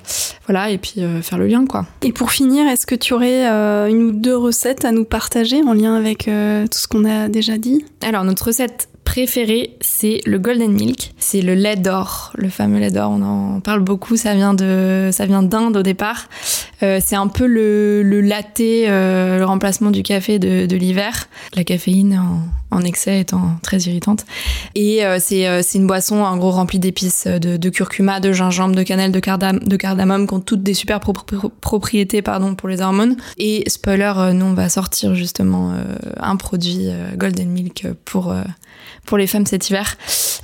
voilà 0.47 0.70
et 0.70 0.78
puis 0.78 0.94
euh, 0.99 1.23
faire 1.23 1.38
le 1.38 1.47
lien 1.47 1.64
quoi 1.66 1.87
et 2.02 2.12
pour 2.12 2.32
finir 2.32 2.66
est-ce 2.66 2.87
que 2.87 2.94
tu 2.94 3.14
aurais 3.14 3.47
une 3.90 4.02
ou 4.02 4.12
deux 4.12 4.37
recettes 4.37 4.85
à 4.85 4.92
nous 4.92 5.04
partager 5.04 5.62
en 5.62 5.73
lien 5.73 5.94
avec 5.94 6.25
tout 6.25 6.78
ce 6.78 6.88
qu'on 6.88 7.04
a 7.04 7.28
déjà 7.28 7.59
dit? 7.59 7.85
Alors 8.02 8.25
notre 8.25 8.47
recette 8.47 8.88
préféré, 9.04 9.76
c'est 9.80 10.20
le 10.25 10.38
golden 10.38 10.72
milk. 10.72 11.12
C'est 11.18 11.40
le 11.40 11.55
lait 11.55 11.76
d'or, 11.76 12.33
le 12.37 12.48
fameux 12.48 12.79
lait 12.79 12.90
d'or. 12.90 13.11
On 13.11 13.22
en 13.22 13.61
parle 13.61 13.81
beaucoup. 13.81 14.16
Ça 14.16 14.35
vient 14.35 14.55
de, 14.55 15.11
ça 15.12 15.26
vient 15.26 15.42
d'Inde 15.42 15.76
au 15.76 15.83
départ. 15.83 16.29
C'est 16.81 17.16
un 17.16 17.26
peu 17.26 17.46
le, 17.46 18.03
le 18.03 18.20
latte, 18.20 18.61
le 18.61 19.42
remplacement 19.42 19.90
du 19.90 20.03
café 20.03 20.38
de, 20.38 20.66
de 20.66 20.76
l'hiver. 20.76 21.29
La 21.57 21.64
caféine 21.64 22.18
en, 22.18 22.60
en, 22.70 22.83
excès 22.83 23.20
étant 23.20 23.56
très 23.62 23.78
irritante. 23.78 24.24
Et 24.74 25.04
euh, 25.04 25.18
c'est, 25.20 25.46
euh, 25.46 25.62
une 25.74 25.87
boisson 25.87 26.22
en 26.22 26.37
gros 26.37 26.50
remplie 26.50 26.78
d'épices, 26.78 27.26
de, 27.26 27.56
de, 27.56 27.70
curcuma, 27.70 28.20
de 28.20 28.33
gingembre, 28.33 28.74
de 28.74 28.83
cannelle, 28.83 29.12
de, 29.12 29.20
cardam, 29.20 29.59
de 29.59 29.76
cardamome, 29.76 30.26
qui 30.26 30.35
ont 30.35 30.40
toutes 30.40 30.62
des 30.62 30.74
super 30.74 31.00
propriétés 31.00 32.22
pardon 32.22 32.54
pour 32.54 32.68
les 32.68 32.80
hormones. 32.80 33.16
Et 33.38 33.64
spoiler, 33.68 34.33
nous 34.35 34.46
on 34.46 34.54
va 34.54 34.68
sortir 34.68 35.14
justement 35.14 35.74
un 36.18 36.37
produit 36.37 36.88
golden 37.16 37.48
milk 37.48 37.87
pour 38.04 38.35
pour 39.04 39.18
les 39.18 39.26
femmes 39.26 39.46
cet 39.46 39.68
hiver. 39.68 39.96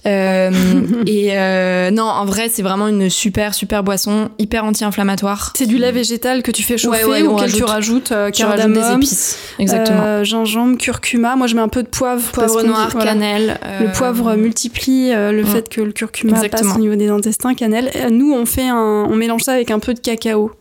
Euh, 0.07 0.51
et 1.07 1.31
euh, 1.33 1.91
non, 1.91 2.05
en 2.05 2.25
vrai, 2.25 2.49
c'est 2.49 2.63
vraiment 2.63 2.89
une 2.89 3.11
super, 3.11 3.55
super 3.55 3.83
boisson, 3.83 4.31
hyper 4.39 4.65
anti-inflammatoire. 4.65 5.53
C'est 5.57 5.67
du 5.67 5.79
lait 5.79 5.93
végétal 5.93 6.43
que 6.43 6.51
tu 6.51 6.63
fais 6.63 6.79
chauffer 6.79 7.23
ou 7.23 7.33
auquel 7.33 7.53
tu 7.53 7.65
rajoutes 7.65 8.13
euh, 8.13 8.31
des 8.31 8.95
épices. 8.95 9.39
Exactement. 9.59 10.03
Euh, 10.03 10.25
gingembre, 10.25 10.79
curcuma. 10.79 11.37
Moi, 11.37 11.47
je 11.47 11.55
mets 11.55 11.63
un 11.63 11.69
peu 11.69 11.83
de 11.83 11.89
poivre. 11.89 12.31
Poivre 12.33 12.63
noir, 12.63 12.97
cannelle. 12.97 13.59
Le 13.81 13.93
poivre 13.93 14.35
multiplie 14.37 15.13
le 15.13 15.45
fait 15.45 15.69
que 15.69 15.81
le 15.81 15.93
curcuma 15.93 16.41
passe 16.49 16.77
au 16.77 16.79
niveau 16.79 16.97
des 16.97 17.09
intestins, 17.09 17.55
cannelle. 17.55 17.91
Nous, 18.11 18.33
on 18.33 18.47
fait 18.47 18.69
un, 18.69 19.07
on 19.09 19.17
mélange 19.17 19.43
ça 19.43 19.53
avec 19.53 19.71
un 19.71 19.79
peu 19.79 19.95
de 19.95 20.01
cacao 20.01 20.53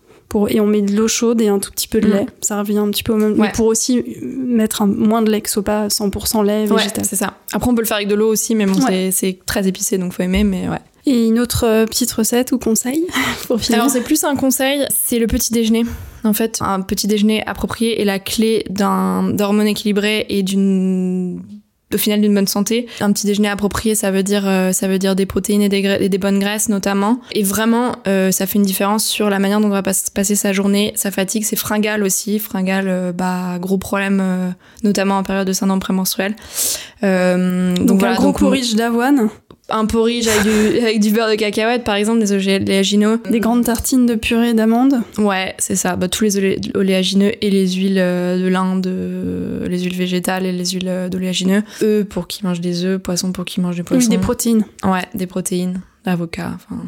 et 0.50 0.60
on 0.60 0.68
met 0.68 0.82
de 0.82 0.96
l'eau 0.96 1.08
chaude 1.08 1.42
et 1.42 1.48
un 1.48 1.60
tout 1.60 1.72
petit 1.72 1.88
peu 1.88 2.00
de 2.00 2.08
mm. 2.08 2.12
lait. 2.12 2.26
Ça 2.42 2.60
revient 2.60 2.78
un 2.78 2.90
petit 2.90 3.04
peu 3.04 3.14
au 3.14 3.18
même. 3.18 3.36
Mais 3.36 3.52
pour 3.54 3.68
aussi 3.68 4.04
mettre 4.22 4.82
un, 4.82 4.88
moins 4.88 5.22
de 5.22 5.32
lait 5.32 5.42
que 5.42 5.50
ce 5.50 5.54
soit 5.56 5.64
pas 5.64 5.88
100% 5.88 6.46
lait 6.46 6.66
végétal. 6.66 7.06
c'est 7.06 7.16
ça. 7.16 7.36
Après, 7.54 7.70
on 7.70 7.76
peut 7.76 7.82
le 7.82 7.88
faire 7.88 7.98
avec 7.98 8.10
de 8.10 8.16
l'eau 8.16 8.30
aussi, 8.30 8.56
mais 8.56 8.66
bon, 8.66 8.80
c'est 9.12 9.40
très 9.46 9.68
épicé, 9.68 9.98
donc 9.98 10.14
faut 10.14 10.24
aimer, 10.24 10.44
mais 10.44 10.68
ouais. 10.68 10.82
Et 11.08 11.28
une 11.28 11.40
autre 11.40 11.66
euh, 11.68 11.86
petite 11.86 12.12
recette 12.12 12.52
ou 12.52 12.58
conseil 12.58 13.06
pour 13.48 13.62
finir? 13.62 13.80
Alors 13.80 13.92
c'est 13.92 14.02
plus 14.02 14.24
un 14.24 14.36
conseil, 14.36 14.88
c'est 14.90 15.20
le 15.20 15.28
petit 15.28 15.54
déjeuner. 15.54 15.86
En 16.24 16.34
fait, 16.34 16.58
un 16.62 16.82
petit 16.82 17.06
déjeuner 17.06 17.46
approprié 17.46 18.02
est 18.02 18.06
la 18.06 18.18
clé 18.18 18.66
d'un 18.72 19.30
d'hormones 19.30 19.68
équilibrées 19.68 20.26
et 20.30 20.42
d'une 20.42 21.44
au 21.96 21.98
final 21.98 22.22
d'une 22.22 22.34
bonne 22.34 22.48
santé. 22.48 22.88
Un 23.02 23.12
petit 23.12 23.26
déjeuner 23.26 23.48
approprié, 23.48 23.96
ça 23.96 24.12
veut 24.12 24.24
dire 24.24 24.44
euh, 24.46 24.72
ça 24.72 24.88
veut 24.88 25.00
dire 25.00 25.16
des 25.16 25.26
protéines 25.26 25.62
et 25.62 25.70
des, 25.70 26.10
des 26.10 26.18
bonnes 26.18 26.40
graisses 26.40 26.70
notamment. 26.70 27.20
Et 27.32 27.44
vraiment, 27.44 27.96
euh, 28.08 28.32
ça 28.32 28.46
fait 28.46 28.60
une 28.60 28.66
différence 28.66 29.06
sur 29.06 29.30
la 29.30 29.40
manière 29.40 29.60
dont 29.60 29.68
on 29.68 29.72
va 29.72 29.82
passer 29.82 30.36
sa 30.36 30.54
journée, 30.54 30.94
sa 30.96 31.10
fatigue, 31.10 31.44
c'est 31.44 31.56
fringale 31.56 32.04
aussi. 32.04 32.38
Fringale, 32.40 32.88
euh, 32.88 33.12
bah 33.12 33.58
gros 33.60 33.78
problème, 33.78 34.54
notamment 34.84 35.18
en 35.18 35.24
période 35.24 35.48
de 35.48 35.54
syndrome 35.54 35.80
prémenstruel. 35.80 36.36
donc, 37.02 37.86
donc 37.86 38.04
un 38.04 38.16
gros 38.16 38.34
porridge 38.34 38.76
d'avoine 38.76 39.30
un 39.70 39.86
porridge 39.86 40.28
avec 40.28 40.44
du, 40.44 40.80
avec 40.80 41.00
du 41.00 41.12
beurre 41.12 41.30
de 41.30 41.36
cacahuète, 41.36 41.84
par 41.84 41.96
exemple, 41.96 42.20
des 42.20 42.32
oléagineux. 42.32 43.20
Des 43.30 43.40
grandes 43.40 43.66
tartines 43.66 44.06
de 44.06 44.16
purée 44.16 44.54
d'amandes. 44.54 45.02
Ouais, 45.18 45.56
c'est 45.58 45.76
ça. 45.76 45.96
Bah, 45.96 46.08
tous 46.08 46.24
les 46.24 46.60
oléagineux 46.76 47.32
et 47.42 47.50
les 47.50 47.68
huiles 47.72 47.98
euh, 48.00 48.42
de 48.42 48.48
l'Inde, 48.48 48.88
euh, 48.88 49.68
les 49.68 49.80
huiles 49.80 49.96
végétales 49.96 50.46
et 50.46 50.52
les 50.52 50.66
huiles 50.66 50.88
euh, 50.88 51.10
d'oléagineux. 51.10 51.64
Eux 51.82 52.06
pour 52.08 52.28
qui 52.28 52.46
mangent 52.46 52.62
des 52.62 52.86
œufs, 52.86 53.00
poissons 53.00 53.32
pour 53.32 53.46
qui 53.46 53.60
mangent 53.62 53.78
des 53.78 53.84
poissons. 53.84 54.08
Oui, 54.08 54.16
des 54.16 54.22
protéines. 54.22 54.66
Ouais, 54.84 55.06
des 55.14 55.28
protéines, 55.28 55.82
l'avocat, 56.06 56.52
enfin. 56.56 56.82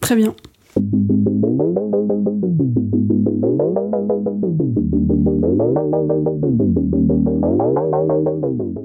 Très 0.00 0.16
bien. 0.16 0.34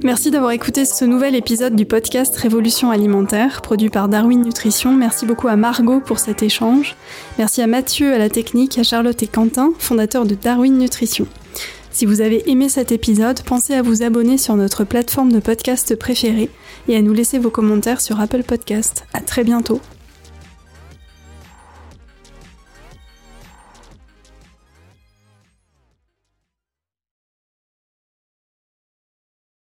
Merci 0.03 0.31
d'avoir 0.31 0.51
écouté 0.51 0.85
ce 0.85 1.05
nouvel 1.05 1.33
épisode 1.33 1.75
du 1.75 1.85
podcast 1.85 2.35
Révolution 2.35 2.91
alimentaire, 2.91 3.61
produit 3.61 3.89
par 3.89 4.09
Darwin 4.09 4.41
Nutrition. 4.41 4.91
Merci 4.91 5.25
beaucoup 5.25 5.47
à 5.47 5.55
Margot 5.55 6.01
pour 6.01 6.19
cet 6.19 6.43
échange. 6.43 6.95
Merci 7.37 7.61
à 7.61 7.67
Mathieu 7.67 8.13
à 8.13 8.17
la 8.17 8.29
technique, 8.29 8.77
à 8.77 8.83
Charlotte 8.83 9.23
et 9.23 9.27
Quentin, 9.27 9.71
fondateurs 9.79 10.25
de 10.25 10.35
Darwin 10.35 10.77
Nutrition. 10.77 11.25
Si 11.91 12.05
vous 12.05 12.21
avez 12.21 12.49
aimé 12.49 12.69
cet 12.69 12.91
épisode, 12.91 13.41
pensez 13.43 13.75
à 13.75 13.81
vous 13.81 14.03
abonner 14.03 14.37
sur 14.37 14.55
notre 14.55 14.83
plateforme 14.83 15.31
de 15.31 15.39
podcast 15.39 15.95
préférée 15.95 16.49
et 16.87 16.97
à 16.97 17.01
nous 17.01 17.13
laisser 17.13 17.39
vos 17.39 17.51
commentaires 17.51 18.01
sur 18.01 18.19
Apple 18.19 18.43
Podcast. 18.43 19.05
À 19.13 19.21
très 19.21 19.43
bientôt. 19.43 19.79